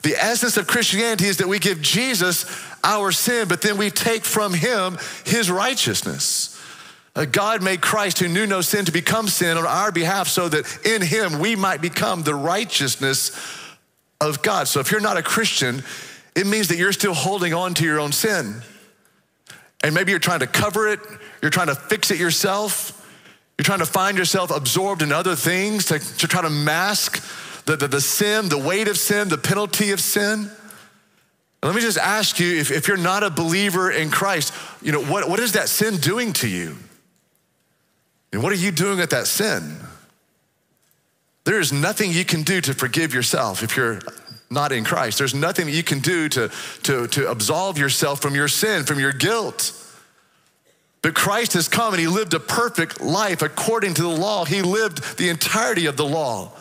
The 0.01 0.15
essence 0.15 0.57
of 0.57 0.67
Christianity 0.67 1.25
is 1.25 1.37
that 1.37 1.47
we 1.47 1.59
give 1.59 1.81
Jesus 1.81 2.45
our 2.83 3.11
sin, 3.11 3.47
but 3.47 3.61
then 3.61 3.77
we 3.77 3.89
take 3.89 4.23
from 4.23 4.53
him 4.53 4.97
his 5.25 5.51
righteousness. 5.51 6.55
God 7.31 7.61
made 7.61 7.81
Christ, 7.81 8.19
who 8.19 8.27
knew 8.27 8.45
no 8.45 8.61
sin, 8.61 8.85
to 8.85 8.91
become 8.91 9.27
sin 9.27 9.57
on 9.57 9.65
our 9.65 9.91
behalf 9.91 10.27
so 10.27 10.47
that 10.47 10.85
in 10.85 11.01
him 11.01 11.39
we 11.39 11.55
might 11.55 11.81
become 11.81 12.23
the 12.23 12.35
righteousness 12.35 13.31
of 14.21 14.41
God. 14.41 14.67
So 14.67 14.79
if 14.79 14.91
you're 14.91 15.01
not 15.01 15.17
a 15.17 15.23
Christian, 15.23 15.83
it 16.35 16.47
means 16.47 16.69
that 16.69 16.77
you're 16.77 16.93
still 16.93 17.13
holding 17.13 17.53
on 17.53 17.73
to 17.75 17.83
your 17.83 17.99
own 17.99 18.11
sin. 18.11 18.61
And 19.83 19.95
maybe 19.95 20.11
you're 20.11 20.19
trying 20.19 20.39
to 20.39 20.47
cover 20.47 20.87
it, 20.87 20.99
you're 21.41 21.51
trying 21.51 21.67
to 21.67 21.75
fix 21.75 22.11
it 22.11 22.19
yourself, 22.19 22.95
you're 23.57 23.65
trying 23.65 23.79
to 23.79 23.85
find 23.85 24.17
yourself 24.17 24.51
absorbed 24.51 25.01
in 25.01 25.11
other 25.11 25.35
things 25.35 25.85
to, 25.85 25.99
to 25.99 26.27
try 26.27 26.41
to 26.41 26.49
mask 26.49 27.21
the, 27.65 27.75
the, 27.75 27.87
the 27.87 28.01
sin, 28.01 28.49
the 28.49 28.57
weight 28.57 28.87
of 28.87 28.97
sin, 28.97 29.29
the 29.29 29.37
penalty 29.37 29.91
of 29.91 29.99
sin. 29.99 30.49
Let 31.61 31.75
me 31.75 31.81
just 31.81 31.97
ask 31.97 32.39
you 32.39 32.57
if, 32.57 32.71
if 32.71 32.87
you're 32.87 32.97
not 32.97 33.23
a 33.23 33.29
believer 33.29 33.91
in 33.91 34.09
Christ, 34.09 34.53
you 34.81 34.91
know, 34.91 35.03
what, 35.03 35.29
what 35.29 35.39
is 35.39 35.53
that 35.53 35.67
sin 35.67 35.97
doing 35.97 36.33
to 36.33 36.47
you? 36.47 36.77
And 38.31 38.41
what 38.41 38.51
are 38.51 38.55
you 38.55 38.71
doing 38.71 38.99
with 38.99 39.09
that 39.09 39.27
sin? 39.27 39.77
There 41.43 41.59
is 41.59 41.73
nothing 41.73 42.11
you 42.11 42.25
can 42.25 42.43
do 42.43 42.61
to 42.61 42.73
forgive 42.73 43.13
yourself 43.13 43.63
if 43.63 43.75
you're 43.75 43.99
not 44.49 44.71
in 44.71 44.83
Christ. 44.83 45.17
There's 45.17 45.33
nothing 45.33 45.65
that 45.65 45.73
you 45.73 45.83
can 45.83 45.99
do 45.99 46.29
to, 46.29 46.51
to, 46.83 47.07
to 47.07 47.29
absolve 47.29 47.77
yourself 47.77 48.21
from 48.21 48.35
your 48.35 48.47
sin, 48.47 48.83
from 48.85 48.99
your 48.99 49.13
guilt. 49.13 49.73
But 51.01 51.15
Christ 51.15 51.53
has 51.53 51.67
come 51.67 51.93
and 51.93 51.99
he 51.99 52.07
lived 52.07 52.33
a 52.33 52.39
perfect 52.39 53.01
life 53.01 53.41
according 53.41 53.95
to 53.95 54.01
the 54.03 54.09
law. 54.09 54.45
He 54.45 54.61
lived 54.61 55.17
the 55.17 55.29
entirety 55.29 55.85
of 55.85 55.97
the 55.97 56.05
law 56.05 56.51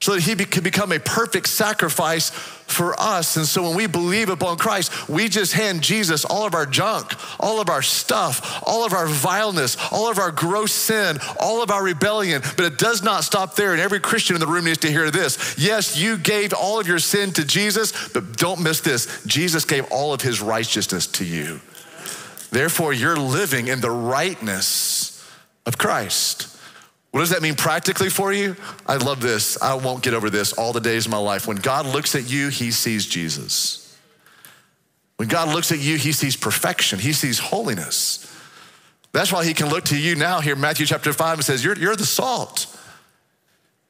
so 0.00 0.14
that 0.14 0.22
he 0.22 0.34
could 0.34 0.64
become 0.64 0.92
a 0.92 0.98
perfect 0.98 1.46
sacrifice 1.46 2.30
for 2.30 2.98
us. 2.98 3.36
And 3.36 3.44
so 3.44 3.64
when 3.64 3.76
we 3.76 3.86
believe 3.86 4.30
upon 4.30 4.56
Christ, 4.56 5.10
we 5.10 5.28
just 5.28 5.52
hand 5.52 5.82
Jesus 5.82 6.24
all 6.24 6.46
of 6.46 6.54
our 6.54 6.64
junk, 6.64 7.12
all 7.38 7.60
of 7.60 7.68
our 7.68 7.82
stuff, 7.82 8.62
all 8.66 8.86
of 8.86 8.94
our 8.94 9.06
vileness, 9.06 9.76
all 9.92 10.10
of 10.10 10.18
our 10.18 10.30
gross 10.30 10.72
sin, 10.72 11.18
all 11.38 11.62
of 11.62 11.70
our 11.70 11.82
rebellion. 11.82 12.40
But 12.56 12.64
it 12.64 12.78
does 12.78 13.02
not 13.02 13.24
stop 13.24 13.56
there. 13.56 13.72
And 13.72 13.80
every 13.80 14.00
Christian 14.00 14.36
in 14.36 14.40
the 14.40 14.46
room 14.46 14.64
needs 14.64 14.78
to 14.78 14.90
hear 14.90 15.10
this. 15.10 15.58
Yes, 15.58 15.98
you 15.98 16.16
gave 16.16 16.54
all 16.54 16.80
of 16.80 16.88
your 16.88 16.98
sin 16.98 17.32
to 17.32 17.44
Jesus, 17.44 18.08
but 18.08 18.38
don't 18.38 18.62
miss 18.62 18.80
this 18.80 19.22
Jesus 19.26 19.66
gave 19.66 19.84
all 19.92 20.14
of 20.14 20.22
his 20.22 20.40
righteousness 20.40 21.06
to 21.08 21.26
you. 21.26 21.60
Therefore, 22.50 22.94
you're 22.94 23.18
living 23.18 23.68
in 23.68 23.82
the 23.82 23.90
rightness 23.90 25.30
of 25.66 25.76
Christ. 25.76 26.56
What 27.10 27.20
does 27.20 27.30
that 27.30 27.42
mean 27.42 27.56
practically 27.56 28.08
for 28.08 28.32
you? 28.32 28.56
I 28.86 28.96
love 28.96 29.20
this. 29.20 29.60
I 29.60 29.74
won't 29.74 30.02
get 30.02 30.14
over 30.14 30.30
this 30.30 30.52
all 30.52 30.72
the 30.72 30.80
days 30.80 31.06
of 31.06 31.12
my 31.12 31.18
life. 31.18 31.46
When 31.46 31.56
God 31.56 31.86
looks 31.86 32.14
at 32.14 32.30
you, 32.30 32.48
he 32.48 32.70
sees 32.70 33.06
Jesus. 33.06 33.98
When 35.16 35.28
God 35.28 35.48
looks 35.48 35.72
at 35.72 35.80
you, 35.80 35.96
he 35.96 36.12
sees 36.12 36.36
perfection, 36.36 36.98
he 36.98 37.12
sees 37.12 37.38
holiness. 37.38 38.26
That's 39.12 39.32
why 39.32 39.44
he 39.44 39.54
can 39.54 39.68
look 39.68 39.86
to 39.86 39.98
you 39.98 40.14
now 40.14 40.40
here, 40.40 40.54
Matthew 40.54 40.86
chapter 40.86 41.12
5, 41.12 41.38
and 41.38 41.44
says, 41.44 41.64
You're, 41.64 41.76
you're 41.76 41.96
the 41.96 42.06
salt. 42.06 42.66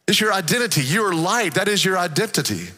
It's 0.08 0.18
your 0.18 0.32
identity. 0.32 0.80
You're 0.80 1.14
light. 1.14 1.54
That 1.54 1.68
is 1.68 1.84
your 1.84 1.98
identity. 1.98 2.68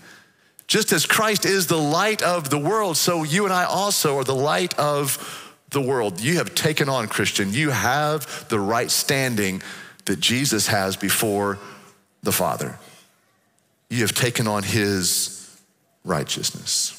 Just 0.67 0.93
as 0.93 1.07
Christ 1.07 1.47
is 1.47 1.69
the 1.69 1.79
light 1.79 2.21
of 2.21 2.51
the 2.51 2.59
world, 2.59 2.97
so 2.97 3.23
you 3.23 3.45
and 3.45 3.53
I 3.53 3.65
also 3.65 4.19
are 4.19 4.25
the 4.25 4.35
light 4.35 4.77
of 4.79 5.55
the 5.71 5.81
world. 5.81 6.21
You 6.21 6.37
have 6.37 6.55
taken 6.55 6.89
on, 6.89 7.09
Christian, 7.09 7.53
you 7.53 7.71
have 7.71 8.49
the 8.49 8.61
right 8.61 8.91
standing 8.91 9.63
that 10.05 10.21
Jesus 10.21 10.67
has 10.67 10.97
before 10.97 11.59
the 12.23 12.33
Father. 12.33 12.79
You 13.88 14.01
have 14.01 14.15
taken 14.15 14.47
on 14.47 14.62
his 14.62 15.61
righteousness. 16.05 16.99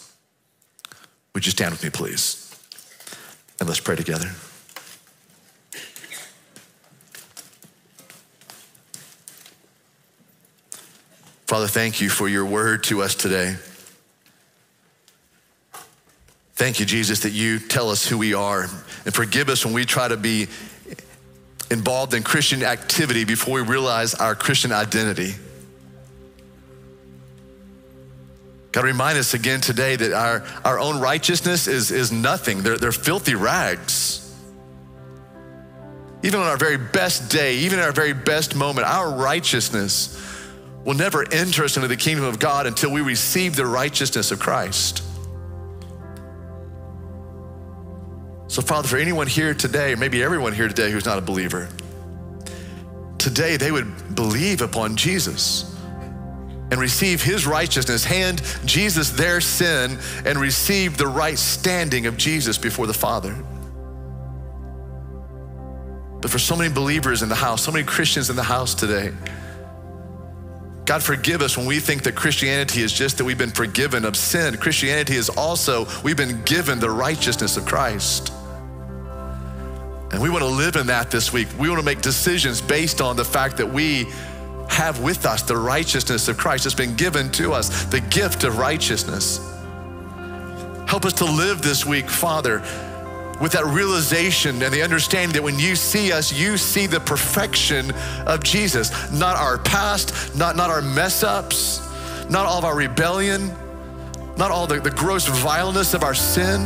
Would 1.33 1.45
you 1.45 1.51
stand 1.51 1.71
with 1.71 1.83
me, 1.83 1.89
please? 1.89 2.39
And 3.59 3.67
let's 3.67 3.79
pray 3.79 3.95
together. 3.95 4.29
Father, 11.47 11.67
thank 11.67 12.01
you 12.01 12.09
for 12.09 12.27
your 12.27 12.45
word 12.45 12.83
to 12.85 13.01
us 13.03 13.13
today. 13.13 13.57
Thank 16.55 16.79
you, 16.79 16.85
Jesus, 16.85 17.19
that 17.21 17.31
you 17.31 17.59
tell 17.59 17.89
us 17.89 18.07
who 18.07 18.17
we 18.17 18.33
are 18.33 18.63
and 19.05 19.13
forgive 19.13 19.49
us 19.49 19.65
when 19.65 19.73
we 19.73 19.85
try 19.85 20.07
to 20.07 20.17
be 20.17 20.47
involved 21.73 22.13
in 22.13 22.23
Christian 22.23 22.63
activity 22.63 23.25
before 23.25 23.55
we 23.55 23.61
realize 23.61 24.13
our 24.13 24.35
Christian 24.35 24.71
identity. 24.71 25.33
God, 28.71 28.85
remind 28.85 29.17
us 29.17 29.33
again 29.33 29.59
today 29.59 29.95
that 29.95 30.13
our, 30.13 30.43
our 30.63 30.79
own 30.79 30.99
righteousness 30.99 31.67
is, 31.67 31.91
is 31.91 32.11
nothing. 32.11 32.61
They're, 32.61 32.77
they're 32.77 32.91
filthy 32.91 33.35
rags. 33.35 34.19
Even 36.23 36.39
on 36.39 36.47
our 36.47 36.57
very 36.57 36.77
best 36.77 37.29
day, 37.29 37.57
even 37.57 37.79
in 37.79 37.85
our 37.85 37.91
very 37.91 38.13
best 38.13 38.55
moment, 38.55 38.87
our 38.87 39.11
righteousness 39.11 40.19
will 40.85 40.93
never 40.93 41.25
enter 41.31 41.63
us 41.63 41.75
into 41.75 41.87
the 41.87 41.97
kingdom 41.97 42.23
of 42.25 42.39
God 42.39 42.65
until 42.67 42.91
we 42.91 43.01
receive 43.01 43.55
the 43.55 43.65
righteousness 43.65 44.31
of 44.31 44.39
Christ. 44.39 45.03
So, 48.47 48.61
Father, 48.61 48.87
for 48.87 48.97
anyone 48.97 49.27
here 49.27 49.53
today, 49.53 49.95
maybe 49.95 50.21
everyone 50.21 50.53
here 50.53 50.67
today 50.67 50.91
who's 50.91 51.05
not 51.05 51.17
a 51.17 51.21
believer, 51.21 51.69
today 53.17 53.57
they 53.57 53.71
would 53.71 54.15
believe 54.15 54.61
upon 54.61 54.95
Jesus 54.95 55.73
and 56.71 56.79
receive 56.79 57.21
his 57.21 57.45
righteousness, 57.45 58.03
hand 58.03 58.41
Jesus 58.65 59.11
their 59.11 59.41
sin, 59.41 59.97
and 60.25 60.39
receive 60.39 60.97
the 60.97 61.07
right 61.07 61.37
standing 61.37 62.05
of 62.05 62.17
Jesus 62.17 62.57
before 62.57 62.87
the 62.87 62.93
Father. 62.93 63.35
But 66.21 66.31
for 66.31 66.39
so 66.39 66.55
many 66.55 66.73
believers 66.73 67.21
in 67.21 67.29
the 67.29 67.35
house, 67.35 67.63
so 67.63 67.71
many 67.71 67.85
Christians 67.85 68.29
in 68.29 68.35
the 68.35 68.43
house 68.43 68.73
today, 68.73 69.11
God, 70.85 71.01
forgive 71.01 71.41
us 71.41 71.57
when 71.57 71.65
we 71.65 71.79
think 71.79 72.03
that 72.03 72.15
Christianity 72.15 72.81
is 72.81 72.91
just 72.91 73.17
that 73.17 73.23
we've 73.23 73.37
been 73.37 73.51
forgiven 73.51 74.03
of 74.03 74.17
sin. 74.17 74.57
Christianity 74.57 75.15
is 75.15 75.29
also 75.29 75.87
we've 76.03 76.17
been 76.17 76.41
given 76.43 76.79
the 76.79 76.89
righteousness 76.89 77.55
of 77.55 77.65
Christ. 77.65 78.33
And 80.11 80.21
we 80.21 80.29
want 80.29 80.43
to 80.43 80.49
live 80.49 80.75
in 80.75 80.87
that 80.87 81.09
this 81.09 81.31
week. 81.33 81.47
We 81.57 81.69
want 81.69 81.79
to 81.79 81.85
make 81.85 82.01
decisions 82.01 82.61
based 82.61 83.01
on 83.01 83.15
the 83.15 83.25
fact 83.25 83.57
that 83.57 83.67
we 83.67 84.05
have 84.69 84.99
with 84.99 85.25
us 85.25 85.41
the 85.41 85.57
righteousness 85.57 86.27
of 86.27 86.37
Christ 86.37 86.65
that's 86.65 86.75
been 86.75 86.95
given 86.95 87.31
to 87.31 87.53
us, 87.53 87.85
the 87.85 88.01
gift 88.01 88.43
of 88.43 88.57
righteousness. 88.57 89.39
Help 90.87 91.05
us 91.05 91.13
to 91.13 91.25
live 91.25 91.61
this 91.61 91.85
week, 91.85 92.09
Father, 92.09 92.59
with 93.41 93.51
that 93.53 93.65
realization 93.65 94.61
and 94.61 94.73
the 94.73 94.81
understanding 94.81 95.33
that 95.33 95.43
when 95.43 95.59
you 95.59 95.75
see 95.75 96.11
us, 96.11 96.31
you 96.31 96.57
see 96.57 96.87
the 96.87 96.99
perfection 96.99 97.91
of 98.25 98.43
Jesus, 98.43 98.91
not 99.11 99.35
our 99.35 99.57
past, 99.57 100.35
not, 100.35 100.55
not 100.55 100.69
our 100.69 100.81
mess 100.81 101.23
ups, 101.23 101.81
not 102.29 102.45
all 102.45 102.59
of 102.59 102.65
our 102.65 102.75
rebellion, 102.75 103.47
not 104.37 104.51
all 104.51 104.67
the, 104.67 104.79
the 104.79 104.91
gross 104.91 105.27
vileness 105.27 105.93
of 105.93 106.03
our 106.03 106.15
sin. 106.15 106.61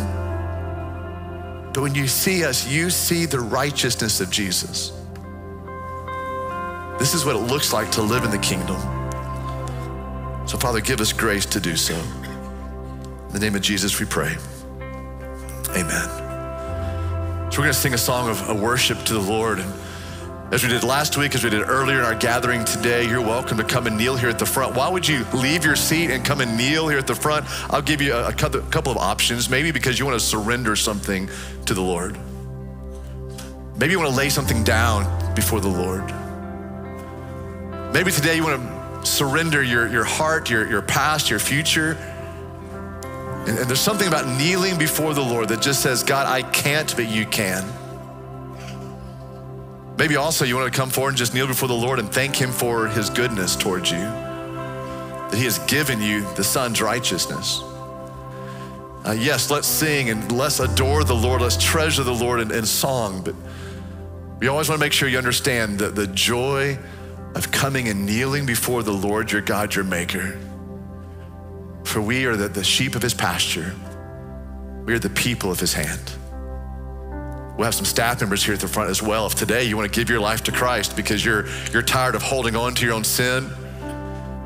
But 1.73 1.81
when 1.81 1.95
you 1.95 2.07
see 2.07 2.43
us, 2.43 2.67
you 2.67 2.89
see 2.89 3.25
the 3.25 3.39
righteousness 3.39 4.19
of 4.21 4.29
Jesus. 4.29 4.91
This 6.99 7.13
is 7.13 7.25
what 7.25 7.35
it 7.35 7.39
looks 7.39 7.73
like 7.73 7.91
to 7.91 8.01
live 8.01 8.23
in 8.23 8.31
the 8.31 8.39
kingdom. 8.39 8.77
So, 10.47 10.57
Father, 10.57 10.81
give 10.81 11.01
us 11.01 11.13
grace 11.13 11.45
to 11.47 11.59
do 11.59 11.75
so. 11.75 11.93
In 11.93 13.33
the 13.33 13.39
name 13.39 13.55
of 13.55 13.61
Jesus, 13.61 13.99
we 13.99 14.05
pray. 14.05 14.35
Amen. 15.75 16.26
We're 17.57 17.63
going 17.63 17.73
to 17.73 17.79
sing 17.79 17.95
a 17.95 17.97
song 17.97 18.29
of 18.29 18.49
a 18.49 18.53
worship 18.53 19.03
to 19.05 19.13
the 19.13 19.19
Lord. 19.19 19.57
And 19.57 19.73
as 20.53 20.61
we 20.61 20.69
did 20.69 20.83
last 20.83 21.17
week, 21.17 21.33
as 21.33 21.43
we 21.43 21.49
did 21.49 21.63
earlier 21.63 21.97
in 21.97 22.05
our 22.05 22.13
gathering 22.13 22.63
today, 22.63 23.09
you're 23.09 23.19
welcome 23.19 23.57
to 23.57 23.63
come 23.63 23.87
and 23.87 23.97
kneel 23.97 24.15
here 24.15 24.29
at 24.29 24.37
the 24.37 24.45
front. 24.45 24.75
Why 24.75 24.87
would 24.87 25.07
you 25.07 25.25
leave 25.33 25.65
your 25.65 25.75
seat 25.75 26.11
and 26.11 26.23
come 26.23 26.39
and 26.39 26.55
kneel 26.55 26.87
here 26.87 26.99
at 26.99 27.07
the 27.07 27.15
front? 27.15 27.47
I'll 27.71 27.81
give 27.81 27.99
you 27.99 28.13
a, 28.13 28.27
a 28.27 28.31
couple 28.31 28.91
of 28.91 28.97
options. 28.99 29.49
Maybe 29.49 29.71
because 29.71 29.97
you 29.97 30.05
want 30.05 30.19
to 30.19 30.23
surrender 30.23 30.75
something 30.75 31.31
to 31.65 31.73
the 31.73 31.81
Lord. 31.81 32.15
Maybe 33.75 33.91
you 33.91 33.97
want 33.97 34.11
to 34.11 34.15
lay 34.15 34.29
something 34.29 34.63
down 34.63 35.33
before 35.33 35.59
the 35.59 35.67
Lord. 35.67 36.05
Maybe 37.91 38.11
today 38.11 38.35
you 38.35 38.43
want 38.43 38.61
to 38.61 39.03
surrender 39.03 39.63
your, 39.63 39.87
your 39.87 40.03
heart, 40.03 40.51
your, 40.51 40.69
your 40.69 40.83
past, 40.83 41.31
your 41.31 41.39
future. 41.39 41.97
And, 43.47 43.57
and 43.59 43.67
there's 43.67 43.79
something 43.79 44.07
about 44.07 44.27
kneeling 44.37 44.77
before 44.77 45.13
the 45.13 45.23
Lord 45.23 45.47
that 45.49 45.61
just 45.61 45.81
says, 45.81 46.03
God, 46.03 46.27
I 46.27 46.41
can't, 46.41 46.93
but 46.95 47.07
you 47.09 47.25
can. 47.25 47.65
Maybe 49.97 50.17
also 50.17 50.45
you 50.45 50.55
want 50.55 50.71
to 50.71 50.77
come 50.77 50.89
forward 50.89 51.09
and 51.11 51.17
just 51.17 51.33
kneel 51.33 51.47
before 51.47 51.69
the 51.69 51.73
Lord 51.73 51.97
and 51.97 52.11
thank 52.11 52.35
Him 52.35 52.51
for 52.51 52.87
His 52.87 53.09
goodness 53.09 53.55
towards 53.55 53.89
you, 53.89 53.97
that 53.99 55.33
He 55.33 55.45
has 55.45 55.59
given 55.59 56.01
you 56.01 56.21
the 56.35 56.43
Son's 56.43 56.81
righteousness. 56.81 57.61
Uh, 59.05 59.15
yes, 59.17 59.49
let's 59.49 59.67
sing 59.67 60.09
and 60.09 60.29
let's 60.31 60.59
adore 60.59 61.05
the 61.05 61.15
Lord, 61.15 61.41
let's 61.41 61.63
treasure 61.63 62.03
the 62.03 62.13
Lord 62.13 62.41
in, 62.41 62.51
in 62.51 62.65
song, 62.65 63.23
but 63.23 63.33
we 64.39 64.49
always 64.49 64.67
want 64.67 64.79
to 64.79 64.85
make 64.85 64.91
sure 64.91 65.07
you 65.07 65.17
understand 65.17 65.79
the, 65.79 65.87
the 65.87 66.07
joy 66.07 66.77
of 67.33 67.49
coming 67.51 67.87
and 67.87 68.05
kneeling 68.05 68.45
before 68.45 68.83
the 68.83 68.91
Lord 68.91 69.31
your 69.31 69.41
God, 69.41 69.73
your 69.73 69.85
Maker. 69.85 70.37
For 71.97 72.01
we 72.01 72.25
are 72.27 72.35
the, 72.35 72.47
the 72.47 72.63
sheep 72.63 72.93
of 72.93 73.01
his 73.01 73.15
pasture, 73.15 73.73
we 74.85 74.93
are 74.93 74.99
the 74.99 75.09
people 75.09 75.51
of 75.51 75.59
his 75.59 75.73
hand. 75.73 76.11
We'll 77.57 77.65
have 77.65 77.73
some 77.73 77.85
staff 77.85 78.21
members 78.21 78.43
here 78.43 78.53
at 78.53 78.59
the 78.59 78.67
front 78.67 78.91
as 78.91 79.01
well. 79.01 79.25
If 79.25 79.33
today 79.33 79.63
you 79.63 79.75
want 79.75 79.91
to 79.91 79.99
give 79.99 80.07
your 80.07 80.19
life 80.19 80.43
to 80.43 80.51
Christ 80.51 80.95
because 80.95 81.25
you're, 81.25 81.47
you're 81.73 81.81
tired 81.81 82.13
of 82.13 82.21
holding 82.21 82.55
on 82.55 82.75
to 82.75 82.85
your 82.85 82.93
own 82.93 83.03
sin, 83.03 83.49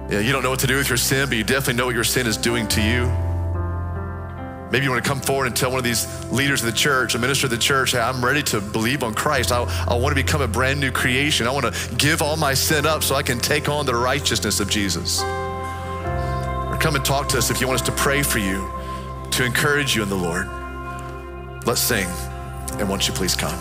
you 0.10 0.32
don't 0.32 0.44
know 0.44 0.50
what 0.50 0.62
to 0.62 0.68
do 0.68 0.78
with 0.78 0.88
your 0.88 0.98
sin, 0.98 1.28
but 1.28 1.38
you 1.38 1.44
definitely 1.44 1.74
know 1.74 1.88
what 1.88 1.94
your 1.94 2.06
sin 2.06 2.26
is 2.26 2.38
doing 2.38 2.70
to 2.70 2.82
you. 2.82 3.08
Maybe 4.72 4.86
you 4.86 4.90
want 4.90 5.04
to 5.04 5.10
come 5.10 5.20
forward 5.20 5.48
and 5.48 5.54
tell 5.54 5.72
one 5.72 5.80
of 5.80 5.84
these 5.84 6.08
leaders 6.32 6.62
of 6.62 6.68
the 6.68 6.78
church, 6.78 7.16
a 7.16 7.20
minister 7.20 7.48
of 7.48 7.52
the 7.52 7.58
church, 7.58 7.92
hey, 7.92 8.00
I'm 8.00 8.24
ready 8.24 8.44
to 8.44 8.62
believe 8.62 9.04
on 9.04 9.14
Christ. 9.14 9.52
I, 9.52 9.64
I 9.90 9.96
want 9.96 10.16
to 10.16 10.24
become 10.24 10.40
a 10.40 10.48
brand 10.48 10.80
new 10.80 10.92
creation. 10.92 11.48
I 11.48 11.52
want 11.52 11.66
to 11.66 11.96
give 11.96 12.22
all 12.22 12.38
my 12.38 12.54
sin 12.54 12.86
up 12.86 13.04
so 13.04 13.14
I 13.14 13.24
can 13.24 13.40
take 13.40 13.68
on 13.68 13.86
the 13.86 13.96
righteousness 13.96 14.62
of 14.62 14.70
Jesus. 14.70 15.22
Come 16.82 16.96
and 16.96 17.06
talk 17.06 17.30
to 17.30 17.38
us 17.38 17.52
if 17.52 17.62
you 17.62 17.68
want 17.68 17.80
us 17.80 17.86
to 17.86 17.92
pray 17.92 18.24
for 18.24 18.40
you, 18.40 18.68
to 19.30 19.46
encourage 19.46 19.96
you 19.96 20.02
in 20.02 20.10
the 20.10 20.16
Lord. 20.16 20.48
Let's 21.68 21.80
sing. 21.80 22.08
And 22.80 22.90
won't 22.90 23.08
you 23.08 23.14
please 23.14 23.36
come? 23.36 23.54